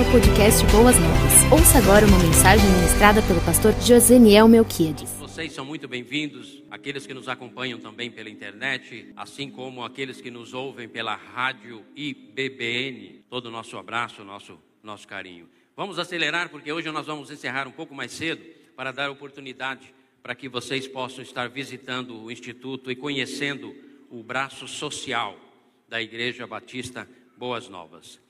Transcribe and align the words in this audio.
ao 0.00 0.06
podcast 0.12 0.64
Boas 0.72 0.98
Novas. 0.98 1.52
Ouça 1.52 1.76
agora 1.76 2.06
uma 2.06 2.18
mensagem 2.18 2.66
ministrada 2.70 3.20
pelo 3.20 3.38
pastor 3.42 3.74
Joseniel 3.82 4.48
Melquiades. 4.48 5.12
Vocês 5.20 5.52
são 5.52 5.62
muito 5.62 5.86
bem-vindos, 5.86 6.62
aqueles 6.70 7.06
que 7.06 7.12
nos 7.12 7.28
acompanham 7.28 7.78
também 7.78 8.10
pela 8.10 8.30
internet, 8.30 9.12
assim 9.14 9.50
como 9.50 9.84
aqueles 9.84 10.18
que 10.18 10.30
nos 10.30 10.54
ouvem 10.54 10.88
pela 10.88 11.14
rádio 11.14 11.84
IBBN. 11.94 13.26
Todo 13.28 13.46
o 13.46 13.50
nosso 13.50 13.76
abraço, 13.76 14.24
nosso, 14.24 14.58
nosso 14.82 15.06
carinho. 15.06 15.46
Vamos 15.76 15.98
acelerar 15.98 16.48
porque 16.48 16.72
hoje 16.72 16.90
nós 16.90 17.06
vamos 17.06 17.30
encerrar 17.30 17.68
um 17.68 17.72
pouco 17.72 17.94
mais 17.94 18.10
cedo 18.10 18.42
para 18.74 18.92
dar 18.92 19.10
oportunidade 19.10 19.92
para 20.22 20.34
que 20.34 20.48
vocês 20.48 20.88
possam 20.88 21.22
estar 21.22 21.46
visitando 21.50 22.24
o 22.24 22.30
Instituto 22.30 22.90
e 22.90 22.96
conhecendo 22.96 23.76
o 24.08 24.22
braço 24.22 24.66
social 24.66 25.38
da 25.86 26.00
Igreja 26.00 26.46
Batista 26.46 27.06
Boas 27.36 27.68
Novas. 27.68 28.29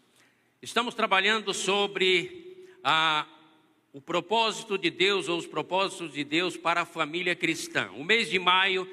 Estamos 0.63 0.95
trabalhando 0.95 1.55
sobre 1.55 2.67
a, 2.85 3.27
o 3.95 4.01
propósito 4.01 4.77
de 4.77 4.91
Deus 4.91 5.27
ou 5.27 5.39
os 5.39 5.47
propósitos 5.47 6.13
de 6.13 6.23
Deus 6.23 6.55
para 6.55 6.83
a 6.83 6.85
família 6.85 7.35
cristã. 7.35 7.91
O 7.93 8.05
mês 8.05 8.29
de 8.29 8.39
maio 8.39 8.87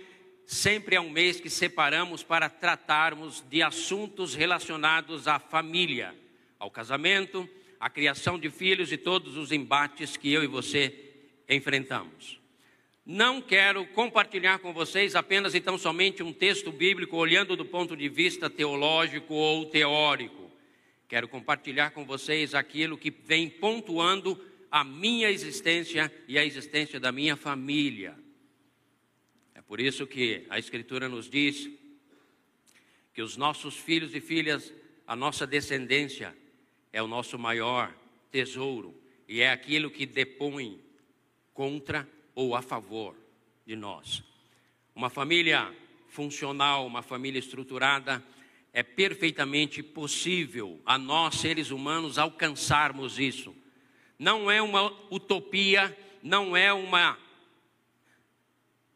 sempre 0.45 0.95
é 0.95 1.01
um 1.01 1.09
mês 1.09 1.41
que 1.41 1.49
separamos 1.49 2.23
para 2.23 2.49
tratarmos 2.49 3.43
de 3.49 3.61
assuntos 3.61 4.33
relacionados 4.33 5.27
à 5.27 5.39
família, 5.39 6.15
ao 6.57 6.71
casamento, 6.71 7.49
à 7.81 7.89
criação 7.89 8.39
de 8.39 8.49
filhos 8.49 8.89
e 8.93 8.97
todos 8.97 9.35
os 9.35 9.51
embates 9.51 10.15
que 10.15 10.31
eu 10.31 10.45
e 10.45 10.47
você 10.47 10.95
enfrentamos. 11.49 12.39
Não 13.05 13.41
quero 13.41 13.85
compartilhar 13.87 14.59
com 14.59 14.71
vocês 14.71 15.17
apenas 15.17 15.53
e 15.53 15.59
tão 15.59 15.77
somente 15.77 16.23
um 16.23 16.31
texto 16.31 16.71
bíblico 16.71 17.17
olhando 17.17 17.57
do 17.57 17.65
ponto 17.65 17.93
de 17.97 18.07
vista 18.07 18.49
teológico 18.49 19.33
ou 19.33 19.65
teórico 19.65 20.46
Quero 21.07 21.27
compartilhar 21.27 21.91
com 21.91 22.05
vocês 22.05 22.53
aquilo 22.53 22.97
que 22.97 23.09
vem 23.09 23.49
pontuando 23.49 24.39
a 24.69 24.83
minha 24.83 25.31
existência 25.31 26.11
e 26.27 26.37
a 26.37 26.45
existência 26.45 26.99
da 26.99 27.11
minha 27.11 27.37
família. 27.37 28.17
É 29.55 29.61
por 29.61 29.79
isso 29.79 30.05
que 30.05 30.45
a 30.49 30.59
Escritura 30.59 31.07
nos 31.07 31.29
diz 31.29 31.69
que 33.13 33.21
os 33.21 33.37
nossos 33.37 33.77
filhos 33.77 34.13
e 34.13 34.19
filhas, 34.19 34.73
a 35.07 35.15
nossa 35.15 35.47
descendência, 35.47 36.35
é 36.91 37.01
o 37.01 37.07
nosso 37.07 37.39
maior 37.39 37.95
tesouro 38.29 38.93
e 39.27 39.41
é 39.41 39.49
aquilo 39.49 39.89
que 39.89 40.05
depõe 40.05 40.79
contra 41.53 42.07
ou 42.35 42.53
a 42.53 42.61
favor 42.61 43.15
de 43.65 43.75
nós. 43.75 44.23
Uma 44.93 45.09
família 45.09 45.73
funcional, 46.07 46.85
uma 46.85 47.01
família 47.01 47.39
estruturada, 47.39 48.23
é 48.77 48.83
perfeitamente 48.83 49.81
possível 49.81 50.79
a 50.85 50.99
nós, 50.99 51.37
seres 51.37 51.71
humanos, 51.71 52.19
alcançarmos 52.19 53.17
isso. 53.17 53.55
Não 54.19 54.51
é 54.51 54.61
uma 54.61 54.93
utopia, 55.09 55.97
não 56.21 56.55
é 56.55 56.71
uma 56.71 57.17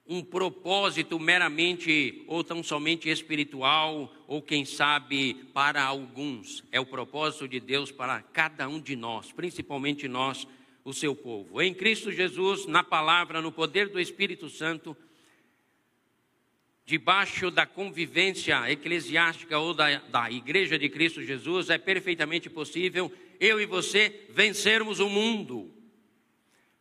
um 0.07 0.23
propósito 0.23 1.19
meramente 1.19 2.23
ou 2.27 2.43
tão 2.43 2.61
somente 2.61 3.09
espiritual, 3.09 4.13
ou 4.27 4.39
quem 4.39 4.65
sabe 4.65 5.33
para 5.51 5.83
alguns. 5.83 6.63
É 6.71 6.79
o 6.79 6.85
propósito 6.85 7.47
de 7.47 7.59
Deus 7.59 7.91
para 7.91 8.21
cada 8.21 8.69
um 8.69 8.79
de 8.79 8.95
nós, 8.95 9.31
principalmente 9.31 10.07
nós, 10.07 10.45
o 10.85 10.93
seu 10.93 11.15
povo. 11.15 11.59
Em 11.59 11.73
Cristo 11.73 12.11
Jesus, 12.11 12.67
na 12.67 12.83
palavra, 12.83 13.41
no 13.41 13.51
poder 13.51 13.89
do 13.89 13.99
Espírito 13.99 14.47
Santo, 14.47 14.95
debaixo 16.85 17.49
da 17.49 17.65
convivência 17.65 18.69
eclesiástica 18.69 19.57
ou 19.57 19.73
da, 19.73 19.99
da 19.99 20.31
Igreja 20.31 20.77
de 20.77 20.89
Cristo 20.89 21.21
Jesus, 21.23 21.69
é 21.69 21.77
perfeitamente 21.77 22.49
possível 22.49 23.11
eu 23.39 23.59
e 23.59 23.65
você 23.65 24.27
vencermos 24.29 24.99
o 24.99 25.09
mundo, 25.09 25.73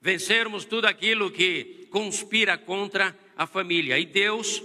vencermos 0.00 0.64
tudo 0.64 0.84
aquilo 0.84 1.30
que 1.30 1.88
conspira 1.90 2.58
contra 2.58 3.16
a 3.36 3.46
família. 3.46 3.98
E 3.98 4.04
Deus 4.04 4.62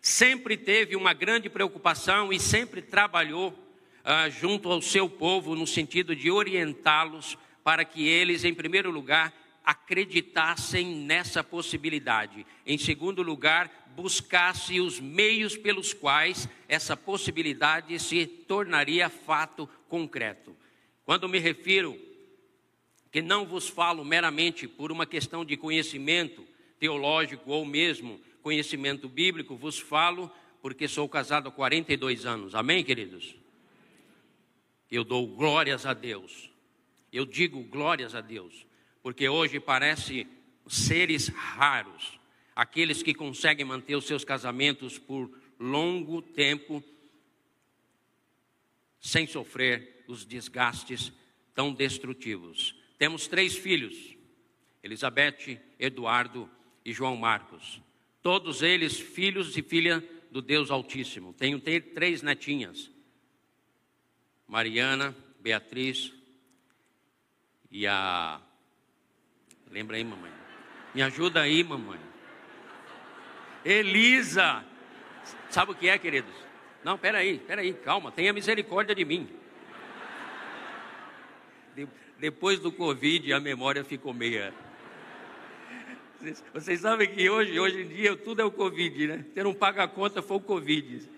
sempre 0.00 0.56
teve 0.56 0.96
uma 0.96 1.12
grande 1.12 1.48
preocupação 1.48 2.32
e 2.32 2.40
sempre 2.40 2.82
trabalhou 2.82 3.56
ah, 4.02 4.28
junto 4.28 4.70
ao 4.70 4.82
seu 4.82 5.08
povo 5.08 5.54
no 5.54 5.66
sentido 5.66 6.16
de 6.16 6.30
orientá-los 6.30 7.38
para 7.62 7.84
que 7.84 8.08
eles, 8.08 8.44
em 8.44 8.54
primeiro 8.54 8.90
lugar, 8.90 9.32
acreditassem 9.64 10.86
nessa 10.86 11.44
possibilidade. 11.44 12.46
Em 12.66 12.78
segundo 12.78 13.22
lugar, 13.22 13.70
buscasse 13.96 14.80
os 14.80 15.00
meios 15.00 15.56
pelos 15.56 15.92
quais 15.92 16.48
essa 16.68 16.96
possibilidade 16.96 17.98
se 17.98 18.26
tornaria 18.26 19.08
fato 19.08 19.68
concreto. 19.88 20.56
Quando 21.04 21.28
me 21.28 21.38
refiro 21.38 21.98
que 23.10 23.20
não 23.20 23.44
vos 23.44 23.68
falo 23.68 24.04
meramente 24.04 24.68
por 24.68 24.92
uma 24.92 25.04
questão 25.04 25.44
de 25.44 25.56
conhecimento 25.56 26.46
teológico 26.78 27.50
ou 27.50 27.64
mesmo 27.64 28.20
conhecimento 28.42 29.08
bíblico, 29.08 29.56
vos 29.56 29.78
falo 29.78 30.30
porque 30.62 30.86
sou 30.86 31.08
casado 31.08 31.48
há 31.48 31.52
42 31.52 32.26
anos. 32.26 32.54
Amém, 32.54 32.84
queridos? 32.84 33.34
Eu 34.90 35.04
dou 35.04 35.26
glórias 35.26 35.86
a 35.86 35.94
Deus. 35.94 36.50
Eu 37.12 37.24
digo 37.24 37.62
glórias 37.64 38.14
a 38.14 38.20
Deus, 38.20 38.64
porque 39.02 39.28
hoje 39.28 39.58
parece 39.58 40.26
seres 40.68 41.28
raros 41.28 42.19
aqueles 42.54 43.02
que 43.02 43.14
conseguem 43.14 43.64
manter 43.64 43.96
os 43.96 44.06
seus 44.06 44.24
casamentos 44.24 44.98
por 44.98 45.30
longo 45.58 46.22
tempo 46.22 46.82
sem 49.00 49.26
sofrer 49.26 50.04
os 50.06 50.24
desgastes 50.24 51.12
tão 51.54 51.72
destrutivos. 51.72 52.74
Temos 52.98 53.26
três 53.26 53.56
filhos: 53.56 54.16
Elizabeth, 54.82 55.60
Eduardo 55.78 56.50
e 56.84 56.92
João 56.92 57.16
Marcos. 57.16 57.80
Todos 58.22 58.62
eles 58.62 59.00
filhos 59.00 59.56
e 59.56 59.62
filha 59.62 60.06
do 60.30 60.42
Deus 60.42 60.70
Altíssimo. 60.70 61.32
Tenho 61.32 61.60
três 61.60 62.22
netinhas: 62.22 62.90
Mariana, 64.46 65.16
Beatriz 65.40 66.12
e 67.70 67.86
a. 67.86 68.40
Lembra 69.70 69.96
aí, 69.96 70.04
mamãe? 70.04 70.32
Me 70.94 71.02
ajuda 71.02 71.40
aí, 71.40 71.62
mamãe. 71.62 72.09
Elisa. 73.64 74.64
Sabe 75.50 75.72
o 75.72 75.74
que 75.74 75.88
é, 75.88 75.98
queridos? 75.98 76.32
Não, 76.84 76.96
peraí, 76.96 77.38
peraí, 77.38 77.74
calma, 77.74 78.10
tenha 78.10 78.32
misericórdia 78.32 78.94
de 78.94 79.04
mim. 79.04 79.28
De, 81.74 81.86
depois 82.18 82.58
do 82.58 82.72
Covid, 82.72 83.32
a 83.32 83.40
memória 83.40 83.84
ficou 83.84 84.14
meia. 84.14 84.54
Vocês, 86.18 86.44
vocês, 86.52 86.80
sabem 86.80 87.12
que 87.12 87.28
hoje, 87.28 87.58
hoje 87.58 87.82
em 87.82 87.88
dia, 87.88 88.16
tudo 88.16 88.42
é 88.42 88.44
o 88.44 88.50
Covid, 88.50 89.06
né? 89.06 89.24
Você 89.32 89.42
não 89.42 89.54
paga 89.54 89.84
a 89.84 89.88
conta, 89.88 90.22
foi 90.22 90.36
o 90.36 90.40
Covid. 90.40 91.08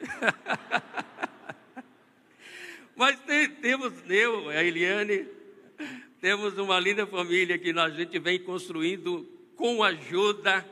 Mas 2.94 3.18
tem, 3.20 3.48
temos 3.48 3.92
eu, 4.08 4.48
a 4.48 4.62
Eliane, 4.62 5.26
temos 6.20 6.56
uma 6.58 6.78
linda 6.78 7.04
família 7.06 7.58
que 7.58 7.70
a 7.70 7.90
gente 7.90 8.18
vem 8.18 8.38
construindo 8.38 9.28
com 9.56 9.82
ajuda 9.82 10.64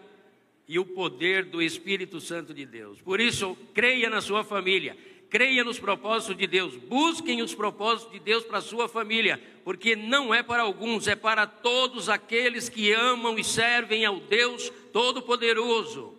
e 0.71 0.79
o 0.79 0.85
poder 0.85 1.47
do 1.47 1.61
Espírito 1.61 2.21
Santo 2.21 2.55
de 2.55 2.65
Deus. 2.65 3.03
Por 3.03 3.19
isso, 3.19 3.59
creia 3.75 4.09
na 4.09 4.21
sua 4.21 4.45
família, 4.45 4.97
creia 5.29 5.65
nos 5.65 5.81
propósitos 5.81 6.37
de 6.37 6.47
Deus, 6.47 6.77
busquem 6.77 7.43
os 7.43 7.53
propósitos 7.53 8.13
de 8.13 8.21
Deus 8.21 8.45
para 8.45 8.59
a 8.59 8.63
sua 8.63 8.89
família, 8.89 9.43
porque 9.65 9.97
não 9.97 10.33
é 10.33 10.45
para 10.45 10.63
alguns, 10.63 11.09
é 11.09 11.17
para 11.17 11.45
todos 11.45 12.09
aqueles 12.09 12.69
que 12.69 12.93
amam 12.93 13.37
e 13.37 13.43
servem 13.43 14.05
ao 14.05 14.21
Deus 14.21 14.71
Todo-Poderoso. 14.93 16.17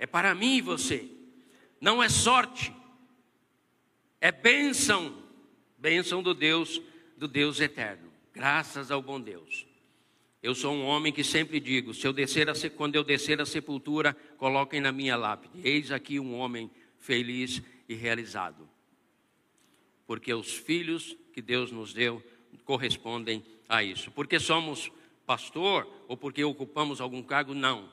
É 0.00 0.04
para 0.04 0.34
mim 0.34 0.56
e 0.56 0.60
você. 0.60 1.08
Não 1.80 2.02
é 2.02 2.08
sorte, 2.08 2.72
é 4.20 4.32
bênção, 4.32 5.14
bênção 5.78 6.24
do 6.24 6.34
Deus, 6.34 6.82
do 7.16 7.28
Deus 7.28 7.60
eterno. 7.60 8.12
Graças 8.34 8.90
ao 8.90 9.00
bom 9.00 9.20
Deus. 9.20 9.64
Eu 10.42 10.56
sou 10.56 10.74
um 10.74 10.84
homem 10.84 11.12
que 11.12 11.22
sempre 11.22 11.60
digo: 11.60 11.94
se 11.94 12.06
eu 12.06 12.12
descer 12.12 12.50
a, 12.50 12.54
quando 12.76 12.96
eu 12.96 13.04
descer 13.04 13.40
a 13.40 13.46
sepultura, 13.46 14.14
coloquem 14.36 14.80
na 14.80 14.90
minha 14.90 15.16
lápide. 15.16 15.60
Eis 15.62 15.92
aqui 15.92 16.18
um 16.18 16.34
homem 16.34 16.68
feliz 16.98 17.62
e 17.88 17.94
realizado. 17.94 18.68
Porque 20.04 20.34
os 20.34 20.52
filhos 20.52 21.16
que 21.32 21.40
Deus 21.40 21.70
nos 21.70 21.94
deu 21.94 22.20
correspondem 22.64 23.44
a 23.68 23.84
isso. 23.84 24.10
Porque 24.10 24.40
somos 24.40 24.90
pastor 25.24 25.88
ou 26.08 26.16
porque 26.16 26.42
ocupamos 26.42 27.00
algum 27.00 27.22
cargo? 27.22 27.54
Não. 27.54 27.88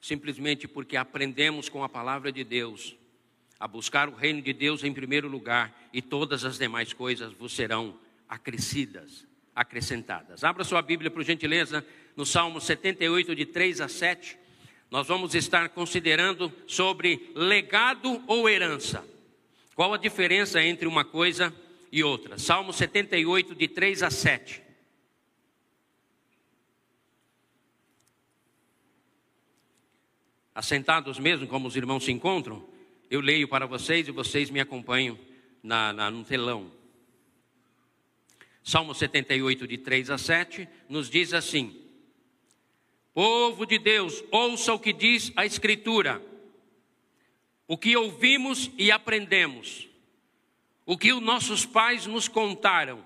Simplesmente 0.00 0.68
porque 0.68 0.96
aprendemos 0.96 1.68
com 1.68 1.82
a 1.82 1.88
palavra 1.88 2.30
de 2.30 2.44
Deus 2.44 2.94
a 3.58 3.66
buscar 3.66 4.08
o 4.08 4.14
reino 4.14 4.42
de 4.42 4.52
Deus 4.52 4.84
em 4.84 4.92
primeiro 4.92 5.28
lugar 5.28 5.88
e 5.92 6.02
todas 6.02 6.44
as 6.44 6.58
demais 6.58 6.92
coisas 6.92 7.32
vos 7.32 7.52
serão 7.52 7.98
acrescidas 8.28 9.31
acrescentadas. 9.54 10.44
Abra 10.44 10.64
sua 10.64 10.82
Bíblia, 10.82 11.10
por 11.10 11.22
gentileza, 11.22 11.84
no 12.16 12.24
Salmo 12.24 12.60
78, 12.60 13.34
de 13.34 13.46
3 13.46 13.80
a 13.80 13.88
7. 13.88 14.38
Nós 14.90 15.06
vamos 15.06 15.34
estar 15.34 15.68
considerando 15.70 16.52
sobre 16.66 17.30
legado 17.34 18.22
ou 18.26 18.48
herança. 18.48 19.04
Qual 19.74 19.94
a 19.94 19.98
diferença 19.98 20.62
entre 20.62 20.86
uma 20.86 21.04
coisa 21.04 21.54
e 21.92 22.02
outra. 22.02 22.38
Salmo 22.38 22.72
78, 22.72 23.54
de 23.54 23.68
3 23.68 24.02
a 24.02 24.10
7. 24.10 24.62
Assentados 30.54 31.18
mesmo, 31.18 31.46
como 31.46 31.68
os 31.68 31.76
irmãos 31.76 32.04
se 32.04 32.12
encontram, 32.12 32.66
eu 33.10 33.20
leio 33.20 33.46
para 33.46 33.66
vocês 33.66 34.08
e 34.08 34.10
vocês 34.10 34.48
me 34.48 34.58
acompanham 34.58 35.18
na, 35.62 35.92
na, 35.92 36.10
no 36.10 36.24
telão. 36.24 36.72
Salmo 38.64 38.94
78, 38.94 39.66
de 39.66 39.76
3 39.76 40.10
a 40.10 40.18
7, 40.18 40.68
nos 40.88 41.10
diz 41.10 41.34
assim: 41.34 41.76
Povo 43.12 43.66
de 43.66 43.78
Deus, 43.78 44.22
ouça 44.30 44.72
o 44.72 44.78
que 44.78 44.92
diz 44.92 45.32
a 45.34 45.44
Escritura, 45.44 46.24
o 47.66 47.76
que 47.76 47.96
ouvimos 47.96 48.70
e 48.78 48.92
aprendemos, 48.92 49.88
o 50.86 50.96
que 50.96 51.12
os 51.12 51.20
nossos 51.20 51.66
pais 51.66 52.06
nos 52.06 52.28
contaram, 52.28 53.04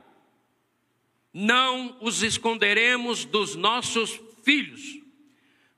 não 1.33 1.97
os 2.03 2.23
esconderemos 2.23 3.25
dos 3.25 3.57
nossos 3.57 4.21
filhos, 4.43 5.01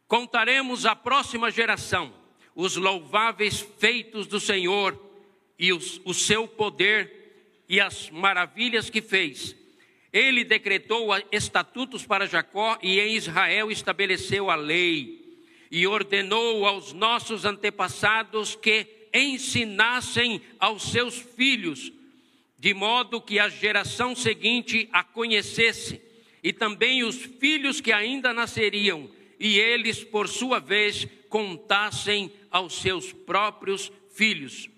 contaremos 0.08 0.86
à 0.86 0.96
próxima 0.96 1.50
geração 1.52 2.12
os 2.52 2.74
louváveis 2.74 3.60
feitos 3.78 4.26
do 4.26 4.40
Senhor 4.40 5.00
e 5.56 5.72
os, 5.72 6.00
o 6.04 6.12
seu 6.12 6.48
poder 6.48 7.64
e 7.68 7.80
as 7.80 8.10
maravilhas 8.10 8.90
que 8.90 9.00
fez 9.00 9.57
ele 10.12 10.44
decretou 10.44 11.10
estatutos 11.30 12.06
para 12.06 12.26
Jacó 12.26 12.78
e 12.82 12.98
em 12.98 13.14
Israel 13.14 13.70
estabeleceu 13.70 14.50
a 14.50 14.54
lei 14.54 15.18
e 15.70 15.86
ordenou 15.86 16.66
aos 16.66 16.92
nossos 16.92 17.44
antepassados 17.44 18.56
que 18.56 18.86
ensinassem 19.12 20.40
aos 20.58 20.82
seus 20.82 21.18
filhos, 21.18 21.92
de 22.58 22.74
modo 22.74 23.20
que 23.20 23.38
a 23.38 23.48
geração 23.48 24.14
seguinte 24.14 24.88
a 24.92 25.04
conhecesse, 25.04 26.00
e 26.42 26.52
também 26.52 27.02
os 27.04 27.16
filhos 27.16 27.80
que 27.80 27.92
ainda 27.92 28.32
nasceriam, 28.32 29.10
e 29.38 29.58
eles, 29.58 30.02
por 30.02 30.28
sua 30.28 30.58
vez, 30.58 31.06
contassem 31.28 32.32
aos 32.50 32.80
seus 32.80 33.12
próprios 33.12 33.92
filhos. 34.14 34.68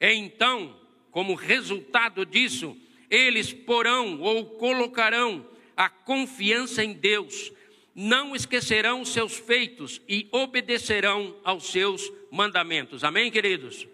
Então, 0.00 0.78
como 1.10 1.34
resultado 1.34 2.24
disso, 2.24 2.76
eles 3.10 3.52
porão 3.52 4.20
ou 4.20 4.44
colocarão 4.44 5.46
a 5.76 5.88
confiança 5.88 6.82
em 6.82 6.92
Deus, 6.92 7.52
não 7.94 8.34
esquecerão 8.34 9.04
seus 9.04 9.36
feitos 9.36 10.00
e 10.08 10.28
obedecerão 10.30 11.36
aos 11.44 11.70
seus 11.70 12.12
mandamentos. 12.30 13.04
Amém, 13.04 13.30
queridos? 13.30 13.86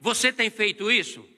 Você 0.00 0.32
tem 0.32 0.50
feito 0.50 0.90
isso? 0.90 1.28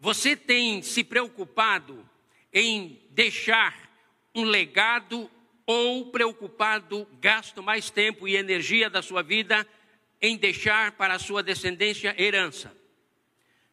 Você 0.00 0.36
tem 0.36 0.82
se 0.82 1.04
preocupado 1.04 2.08
em 2.52 3.00
deixar 3.10 3.90
um 4.34 4.44
legado 4.44 5.30
ou 5.64 6.10
preocupado, 6.10 7.06
gasto 7.20 7.62
mais 7.62 7.88
tempo 7.88 8.26
e 8.26 8.36
energia 8.36 8.90
da 8.90 9.00
sua 9.00 9.22
vida 9.22 9.66
em 10.20 10.36
deixar 10.36 10.92
para 10.92 11.14
a 11.14 11.18
sua 11.18 11.42
descendência 11.42 12.14
herança? 12.18 12.81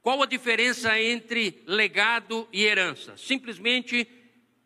Qual 0.01 0.21
a 0.23 0.25
diferença 0.25 0.99
entre 0.99 1.61
legado 1.65 2.47
e 2.53 2.63
herança? 2.63 3.17
Simplesmente, 3.17 4.07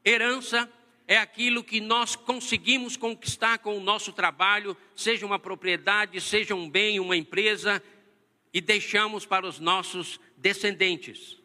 herança 0.06 0.72
é 1.08 1.18
aquilo 1.18 1.64
que 1.64 1.82
nós 1.82 2.16
conseguimos 2.16 2.96
conquistar 2.96 3.58
com 3.58 3.78
o 3.78 3.82
nosso 3.82 4.14
trabalho, 4.14 4.78
seja 4.96 5.26
uma 5.26 5.40
propriedade, 5.40 6.22
seja 6.22 6.54
um 6.54 6.70
bem, 6.70 7.00
uma 7.00 7.18
empresa, 7.18 7.82
e 8.54 8.62
deixamos 8.62 9.26
para 9.26 9.48
os 9.48 9.60
nossos 9.60 10.20
descendentes. 10.38 11.40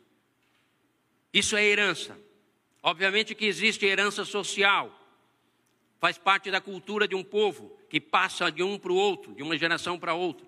Isso 1.32 1.56
é 1.56 1.64
herança. 1.64 2.18
Obviamente 2.82 3.34
que 3.34 3.46
existe 3.46 3.86
herança 3.86 4.24
social, 4.24 4.94
faz 5.98 6.18
parte 6.18 6.50
da 6.50 6.60
cultura 6.60 7.08
de 7.08 7.14
um 7.14 7.24
povo, 7.24 7.76
que 7.88 7.98
passa 7.98 8.52
de 8.52 8.62
um 8.62 8.78
para 8.78 8.92
o 8.92 8.96
outro, 8.96 9.34
de 9.34 9.42
uma 9.42 9.56
geração 9.56 9.98
para 9.98 10.12
outra. 10.12 10.46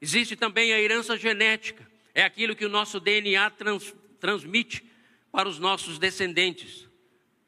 Existe 0.00 0.34
também 0.34 0.72
a 0.72 0.80
herança 0.80 1.16
genética 1.16 1.93
é 2.14 2.22
aquilo 2.22 2.54
que 2.54 2.64
o 2.64 2.68
nosso 2.68 3.00
DNA 3.00 3.50
trans, 3.50 3.94
transmite 4.20 4.84
para 5.32 5.48
os 5.48 5.58
nossos 5.58 5.98
descendentes. 5.98 6.88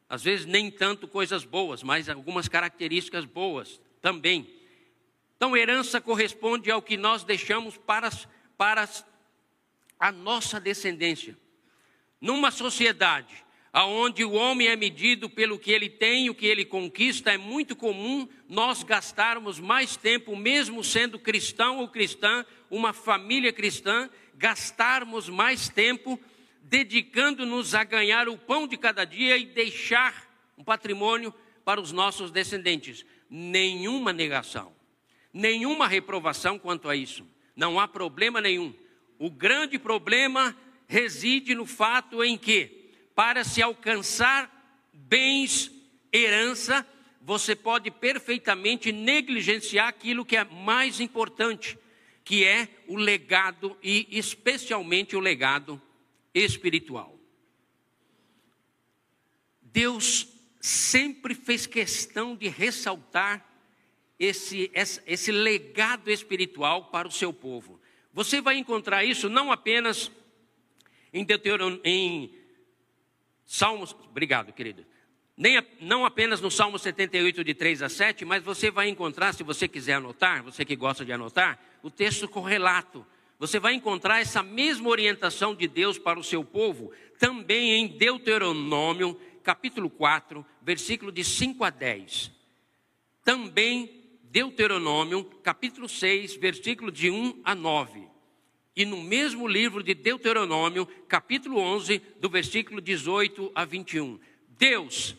Às 0.09 0.23
vezes, 0.23 0.45
nem 0.45 0.71
tanto 0.71 1.07
coisas 1.07 1.45
boas, 1.45 1.83
mas 1.83 2.09
algumas 2.09 2.49
características 2.49 3.25
boas 3.25 3.81
também. 4.01 4.53
Então, 5.37 5.57
herança 5.57 6.01
corresponde 6.01 6.71
ao 6.71 6.83
que 6.83 6.97
nós 6.97 7.23
deixamos 7.23 7.77
para, 7.77 8.11
para 8.57 8.89
a 9.99 10.13
nossa 10.13 10.59
descendência. 10.61 11.37
Numa 12.21 12.51
sociedade 12.51 13.46
onde 13.85 14.25
o 14.25 14.33
homem 14.33 14.69
é 14.69 14.77
medido 14.77 15.29
pelo 15.29 15.59
que 15.59 15.71
ele 15.71 15.91
tem, 15.91 16.31
o 16.31 16.35
que 16.35 16.47
ele 16.47 16.65
conquista, 16.65 17.33
é 17.33 17.37
muito 17.37 17.77
comum 17.77 18.27
nós 18.49 18.83
gastarmos 18.83 19.61
mais 19.61 19.97
tempo, 19.97 20.35
mesmo 20.35 20.83
sendo 20.83 21.19
cristão 21.19 21.79
ou 21.79 21.89
cristã, 21.89 22.47
uma 22.71 22.93
família 22.93 23.53
cristã, 23.53 24.09
gastarmos 24.35 25.29
mais 25.29 25.69
tempo 25.69 26.19
dedicando-nos 26.63 27.75
a 27.75 27.85
ganhar 27.85 28.29
o 28.29 28.37
pão 28.37 28.67
de 28.67 28.77
cada 28.77 29.05
dia 29.05 29.37
e 29.37 29.47
deixar 29.47 30.27
um 30.59 30.65
patrimônio 30.65 31.33
para 31.65 31.81
os 31.81 31.93
nossos 31.93 32.31
descendentes. 32.31 33.05
Nenhuma 33.29 34.13
negação, 34.13 34.73
nenhuma 35.33 35.87
reprovação 35.87 36.59
quanto 36.59 36.89
a 36.89 36.97
isso. 36.97 37.27
Não 37.55 37.79
há 37.79 37.87
problema 37.87 38.41
nenhum. 38.41 38.75
O 39.19 39.31
grande 39.31 39.79
problema 39.79 40.57
reside 40.87 41.55
no 41.55 41.67
fato 41.67 42.23
em 42.23 42.37
que, 42.37 42.76
para 43.17 43.43
se 43.45 43.63
alcançar 43.63 44.53
bens, 44.93 45.73
herança, 46.13 46.87
você 47.23 47.57
pode 47.57 47.91
perfeitamente 47.91 48.93
negligenciar 48.93 49.89
aquilo 49.89 50.25
que 50.25 50.37
é 50.37 50.45
mais 50.45 51.01
importante, 51.01 51.79
que 52.23 52.45
é 52.45 52.69
o 52.87 52.95
legado 52.95 53.77
e 53.83 54.07
especialmente 54.11 55.17
o 55.17 55.21
legado 55.21 55.81
espiritual. 56.35 57.19
Deus 59.63 60.29
sempre 60.61 61.35
fez 61.35 61.67
questão 61.67 62.37
de 62.37 62.49
ressaltar 62.49 63.45
esse, 64.19 64.71
esse, 65.07 65.33
legado 65.33 66.11
espiritual 66.11 66.91
para 66.91 67.09
o 67.09 67.13
seu 67.13 67.33
povo. 67.33 67.81
Você 68.13 68.43
vai 68.43 68.59
encontrar 68.59 69.05
isso 69.05 69.29
não 69.31 69.51
apenas 69.51 70.11
em, 71.13 71.25
Deuteron, 71.25 71.81
em 71.83 72.46
Salmos. 73.47 73.95
Obrigado, 74.11 74.53
querido 74.53 74.85
nem, 75.37 75.63
não 75.81 76.07
apenas 76.07 76.41
no 76.41 76.51
Salmo 76.51 76.79
78, 76.79 77.45
de 77.45 77.53
3 77.53 77.83
a 77.83 77.89
7, 77.89 78.25
mas 78.25 78.43
você 78.43 78.71
vai 78.71 78.89
encontrar, 78.89 79.35
se 79.35 79.43
você 79.43 79.69
quiser 79.69 79.95
anotar, 79.95 80.43
você 80.43 80.65
que 80.65 80.75
gosta 80.75 81.05
de 81.05 81.13
anotar, 81.13 81.61
o 81.83 81.91
texto 81.91 82.27
correlato. 82.27 83.07
Você 83.39 83.61
vai 83.61 83.75
encontrar 83.75 84.21
essa 84.21 84.43
mesma 84.43 84.89
orientação 84.89 85.55
de 85.55 85.69
Deus 85.69 85.99
para 85.99 86.19
o 86.19 86.25
seu 86.25 86.43
povo 86.43 86.91
também 87.19 87.75
em 87.75 87.87
Deuteronômio, 87.87 89.21
capítulo 89.43 89.91
4, 89.91 90.45
versículo 90.63 91.13
de 91.13 91.23
5 91.23 91.63
a 91.63 91.69
10. 91.69 92.33
Também 93.23 94.05
Deuteronômio, 94.23 95.25
capítulo 95.43 95.87
6, 95.87 96.37
versículo 96.37 96.91
de 96.91 97.11
1 97.11 97.43
a 97.45 97.55
9. 97.55 98.09
E 98.77 98.85
no 98.85 99.01
mesmo 99.01 99.49
livro 99.49 99.83
de 99.83 99.95
Deuteronômio, 99.95 100.85
capítulo 101.09 101.59
11, 101.59 101.99
do 102.21 102.29
versículo 102.29 102.79
18 102.79 103.51
a 103.55 103.65
21. 103.65 104.21
Deus 104.59 105.17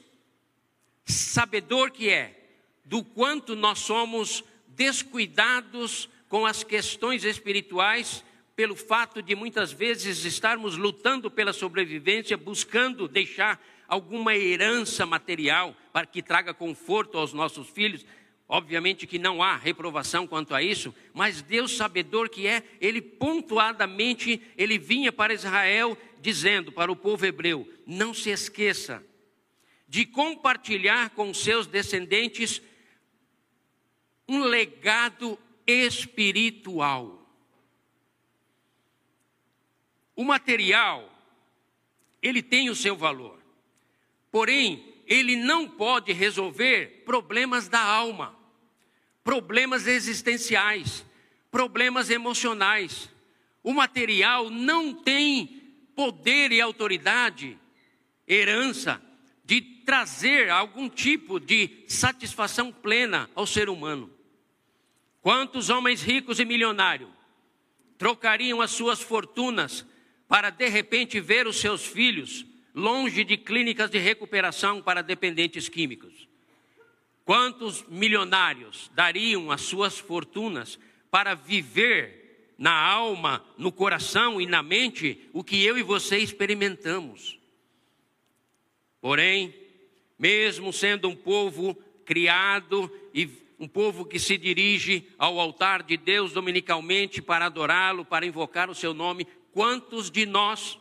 sabedor 1.03 1.89
que 1.89 2.09
é, 2.09 2.37
do 2.85 3.03
quanto 3.03 3.55
nós 3.55 3.79
somos 3.79 4.43
descuidados 4.67 6.07
com 6.27 6.45
as 6.45 6.63
questões 6.63 7.23
espirituais, 7.23 8.23
pelo 8.55 8.75
fato 8.75 9.21
de 9.21 9.35
muitas 9.35 9.71
vezes 9.71 10.25
estarmos 10.25 10.77
lutando 10.77 11.31
pela 11.31 11.53
sobrevivência, 11.53 12.37
buscando 12.37 13.07
deixar 13.07 13.59
alguma 13.87 14.35
herança 14.35 15.05
material 15.05 15.75
para 15.93 16.05
que 16.05 16.21
traga 16.21 16.53
conforto 16.53 17.17
aos 17.17 17.33
nossos 17.33 17.69
filhos. 17.69 18.05
Obviamente 18.49 19.05
que 19.05 19.19
não 19.19 19.43
há 19.43 19.57
reprovação 19.57 20.25
quanto 20.25 20.55
a 20.55 20.63
isso, 20.63 20.95
mas 21.13 21.41
Deus 21.41 21.75
sabedor 21.75 22.29
que 22.29 22.47
é, 22.47 22.63
ele 22.79 23.01
pontuadamente 23.01 24.41
ele 24.57 24.77
vinha 24.77 25.11
para 25.11 25.33
Israel 25.33 25.97
dizendo 26.21 26.71
para 26.71 26.91
o 26.91 26.95
povo 26.95 27.25
hebreu: 27.25 27.67
não 27.85 28.13
se 28.13 28.29
esqueça 28.29 29.03
de 29.87 30.05
compartilhar 30.05 31.09
com 31.09 31.33
seus 31.33 31.67
descendentes 31.67 32.61
um 34.27 34.43
legado 34.43 35.37
espiritual. 35.65 37.15
O 40.15 40.23
material, 40.23 41.13
ele 42.21 42.41
tem 42.41 42.69
o 42.69 42.75
seu 42.75 42.95
valor, 42.95 43.39
porém, 44.31 44.95
ele 45.05 45.37
não 45.37 45.69
pode 45.69 46.11
resolver 46.11 47.03
problemas 47.05 47.69
da 47.69 47.81
alma, 47.81 48.36
problemas 49.27 49.87
existenciais, 49.87 51.05
problemas 51.51 52.09
emocionais. 52.09 53.09
O 53.61 53.73
material 53.73 54.49
não 54.49 54.93
tem 54.93 55.47
poder 55.93 56.53
e 56.53 56.61
autoridade, 56.61 57.59
herança, 58.25 59.01
de 59.43 59.59
trazer 59.59 60.49
algum 60.49 60.87
tipo 60.87 61.41
de 61.41 61.83
satisfação 61.89 62.71
plena 62.71 63.29
ao 63.35 63.45
ser 63.45 63.67
humano. 63.67 64.09
Quantos 65.21 65.69
homens 65.69 66.01
ricos 66.01 66.39
e 66.39 66.45
milionários 66.45 67.09
trocariam 67.97 68.61
as 68.61 68.71
suas 68.71 69.01
fortunas 69.01 69.85
para 70.25 70.49
de 70.51 70.69
repente 70.69 71.19
ver 71.19 71.47
os 71.47 71.59
seus 71.59 71.85
filhos 71.85 72.45
longe 72.73 73.25
de 73.25 73.35
clínicas 73.35 73.89
de 73.89 73.97
recuperação 73.97 74.81
para 74.81 75.01
dependentes 75.01 75.67
químicos? 75.67 76.26
Quantos 77.27 77.83
milionários 77.89 78.89
dariam 78.95 79.51
as 79.51 79.59
suas 79.59 79.99
fortunas 79.99 80.79
para 81.11 81.35
viver 81.35 82.53
na 82.57 82.71
alma, 82.71 83.45
no 83.57 83.69
coração 83.69 84.39
e 84.39 84.45
na 84.45 84.63
mente 84.63 85.27
o 85.33 85.43
que 85.43 85.61
eu 85.61 85.77
e 85.77 85.83
você 85.83 86.19
experimentamos? 86.19 87.37
Porém, 89.01 89.53
mesmo 90.17 90.71
sendo 90.71 91.09
um 91.09 91.15
povo 91.17 91.75
criado 92.05 92.89
e 93.13 93.29
um 93.59 93.67
povo 93.67 94.05
que 94.05 94.19
se 94.19 94.37
dirige 94.37 95.05
ao 95.17 95.37
altar 95.37 95.83
de 95.83 95.97
Deus 95.97 96.31
dominicalmente 96.31 97.21
para 97.21 97.47
adorá-lo, 97.47 98.05
para 98.05 98.25
invocar 98.25 98.69
o 98.69 98.75
seu 98.75 98.93
nome, 98.93 99.27
quantos 99.51 100.09
de 100.09 100.25
nós 100.25 100.79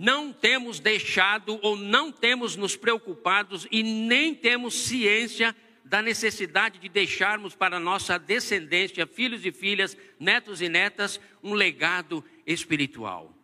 não 0.00 0.32
temos 0.32 0.80
deixado 0.80 1.58
ou 1.60 1.76
não 1.76 2.10
temos 2.10 2.56
nos 2.56 2.74
preocupados 2.74 3.68
e 3.70 3.82
nem 3.82 4.34
temos 4.34 4.72
ciência 4.72 5.54
da 5.84 6.00
necessidade 6.00 6.78
de 6.78 6.88
deixarmos 6.88 7.54
para 7.54 7.78
nossa 7.78 8.18
descendência, 8.18 9.06
filhos 9.06 9.44
e 9.44 9.52
filhas, 9.52 9.94
netos 10.18 10.62
e 10.62 10.70
netas, 10.70 11.20
um 11.42 11.52
legado 11.52 12.24
espiritual. 12.46 13.36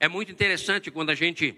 É 0.00 0.08
muito 0.08 0.32
interessante 0.32 0.90
quando 0.90 1.10
a 1.10 1.14
gente 1.14 1.54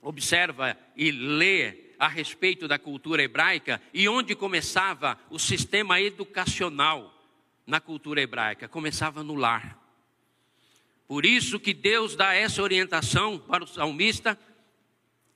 observa 0.00 0.78
e 0.94 1.10
lê 1.10 1.86
a 1.98 2.06
respeito 2.06 2.68
da 2.68 2.78
cultura 2.78 3.20
hebraica 3.20 3.82
e 3.92 4.08
onde 4.08 4.36
começava 4.36 5.18
o 5.28 5.40
sistema 5.40 6.00
educacional 6.00 7.12
na 7.66 7.80
cultura 7.80 8.20
hebraica, 8.20 8.68
começava 8.68 9.24
no 9.24 9.34
lar. 9.34 9.85
Por 11.06 11.24
isso 11.24 11.60
que 11.60 11.72
Deus 11.72 12.16
dá 12.16 12.34
essa 12.34 12.62
orientação 12.62 13.38
para 13.38 13.62
o 13.62 13.66
salmista, 13.66 14.38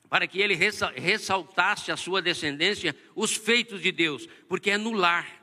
para 0.09 0.27
que 0.27 0.41
ele 0.41 0.55
ressaltasse 0.55 1.93
a 1.93 1.97
sua 1.97 2.21
descendência 2.21 2.97
os 3.15 3.37
feitos 3.37 3.81
de 3.81 3.93
Deus, 3.93 4.29
porque 4.49 4.71
é 4.71 4.79
no 4.79 4.93
lar. 4.93 5.39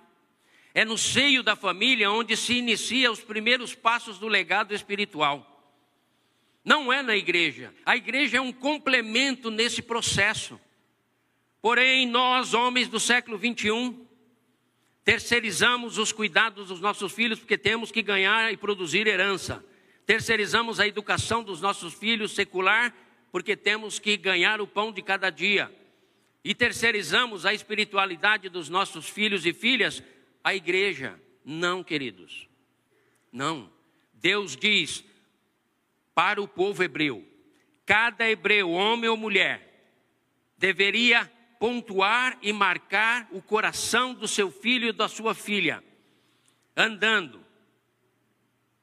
É 0.73 0.83
no 0.83 0.97
seio 0.97 1.41
da 1.41 1.55
família 1.55 2.11
onde 2.11 2.35
se 2.35 2.53
inicia 2.53 3.11
os 3.11 3.21
primeiros 3.21 3.73
passos 3.73 4.19
do 4.19 4.27
legado 4.27 4.75
espiritual. 4.75 5.53
Não 6.63 6.91
é 6.91 7.01
na 7.01 7.15
igreja. 7.15 7.73
A 7.85 7.95
igreja 7.95 8.37
é 8.37 8.41
um 8.41 8.51
complemento 8.51 9.49
nesse 9.49 9.81
processo. 9.81 10.59
Porém, 11.61 12.05
nós, 12.05 12.53
homens 12.53 12.89
do 12.89 12.99
século 12.99 13.37
21, 13.37 14.05
terceirizamos 15.05 15.97
os 15.97 16.11
cuidados 16.11 16.67
dos 16.67 16.81
nossos 16.81 17.13
filhos 17.13 17.39
porque 17.39 17.57
temos 17.57 17.89
que 17.89 18.03
ganhar 18.03 18.51
e 18.51 18.57
produzir 18.57 19.07
herança 19.07 19.65
terceirizamos 20.07 20.79
a 20.79 20.87
educação 20.87 21.43
dos 21.43 21.59
nossos 21.59 21.93
filhos 21.93 22.31
secular, 22.31 22.95
porque 23.29 23.57
temos 23.57 23.99
que 23.99 24.15
ganhar 24.15 24.61
o 24.61 24.65
pão 24.65 24.89
de 24.89 25.01
cada 25.01 25.29
dia. 25.29 25.69
E 26.45 26.55
terceirizamos 26.55 27.45
a 27.45 27.53
espiritualidade 27.53 28.47
dos 28.47 28.69
nossos 28.69 29.09
filhos 29.09 29.45
e 29.45 29.51
filhas 29.51 30.01
à 30.41 30.55
igreja. 30.55 31.21
Não, 31.43 31.83
queridos. 31.83 32.47
Não. 33.33 33.69
Deus 34.13 34.55
diz 34.55 35.03
para 36.15 36.41
o 36.41 36.47
povo 36.47 36.81
hebreu: 36.81 37.27
cada 37.85 38.29
hebreu, 38.29 38.71
homem 38.71 39.09
ou 39.09 39.17
mulher, 39.17 39.91
deveria 40.57 41.29
pontuar 41.59 42.37
e 42.41 42.53
marcar 42.53 43.27
o 43.29 43.41
coração 43.41 44.13
do 44.13 44.27
seu 44.27 44.49
filho 44.49 44.87
e 44.87 44.93
da 44.93 45.09
sua 45.09 45.35
filha, 45.35 45.83
andando, 46.77 47.45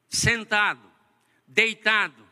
sentado, 0.07 0.94
deitado, 1.47 2.25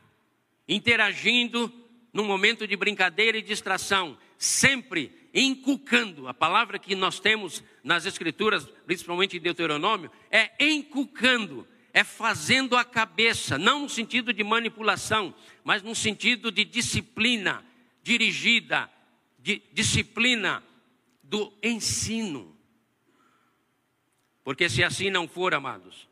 interagindo 0.67 1.71
num 2.11 2.25
momento 2.25 2.67
de 2.67 2.75
brincadeira 2.75 3.37
e 3.37 3.41
distração, 3.41 4.17
sempre 4.37 5.11
encucando. 5.33 6.27
A 6.27 6.33
palavra 6.33 6.77
que 6.77 6.95
nós 6.95 7.19
temos 7.19 7.63
nas 7.83 8.05
Escrituras, 8.05 8.65
principalmente 8.85 9.37
em 9.37 9.41
Deuteronômio, 9.41 10.11
é 10.29 10.51
encucando, 10.59 11.67
é 11.91 12.03
fazendo 12.03 12.77
a 12.77 12.83
cabeça, 12.83 13.57
não 13.57 13.81
no 13.81 13.89
sentido 13.89 14.31
de 14.31 14.43
manipulação, 14.43 15.33
mas 15.63 15.81
no 15.81 15.95
sentido 15.95 16.51
de 16.51 16.63
disciplina 16.63 17.65
dirigida, 18.03 18.91
de 19.39 19.61
disciplina 19.71 20.63
do 21.23 21.51
ensino. 21.63 22.55
Porque 24.43 24.69
se 24.69 24.83
assim 24.83 25.09
não 25.09 25.27
for, 25.27 25.53
amados, 25.53 26.07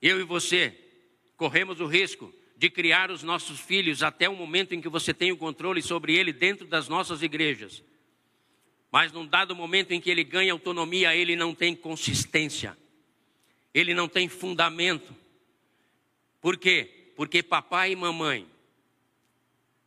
eu 0.00 0.20
e 0.20 0.24
você 0.24 0.83
corremos 1.44 1.78
o 1.78 1.86
risco 1.86 2.32
de 2.56 2.70
criar 2.70 3.10
os 3.10 3.22
nossos 3.22 3.60
filhos 3.60 4.02
até 4.02 4.26
o 4.30 4.34
momento 4.34 4.74
em 4.74 4.80
que 4.80 4.88
você 4.88 5.12
tem 5.12 5.30
o 5.30 5.36
controle 5.36 5.82
sobre 5.82 6.16
ele 6.16 6.32
dentro 6.32 6.66
das 6.66 6.88
nossas 6.88 7.22
igrejas. 7.22 7.84
Mas 8.90 9.12
num 9.12 9.26
dado 9.26 9.54
momento 9.54 9.92
em 9.92 10.00
que 10.00 10.10
ele 10.10 10.24
ganha 10.24 10.54
autonomia, 10.54 11.14
ele 11.14 11.36
não 11.36 11.54
tem 11.54 11.76
consistência, 11.76 12.78
ele 13.74 13.92
não 13.92 14.08
tem 14.08 14.26
fundamento. 14.26 15.14
Por 16.40 16.56
quê? 16.56 17.12
Porque 17.14 17.42
papai 17.42 17.92
e 17.92 17.96
mamãe 17.96 18.46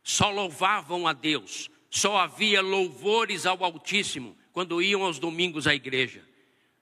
só 0.00 0.30
louvavam 0.30 1.08
a 1.08 1.12
Deus, 1.12 1.68
só 1.90 2.18
havia 2.18 2.62
louvores 2.62 3.46
ao 3.46 3.64
Altíssimo 3.64 4.38
quando 4.52 4.80
iam 4.80 5.02
aos 5.02 5.18
domingos 5.18 5.66
à 5.66 5.74
igreja. 5.74 6.24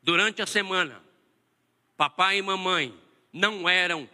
Durante 0.03 0.43
a 0.43 0.47
semana, 0.47 1.03
papai 1.97 2.37
e 2.37 2.43
mamãe 2.43 2.95
não 3.33 3.67
eram 3.67 4.07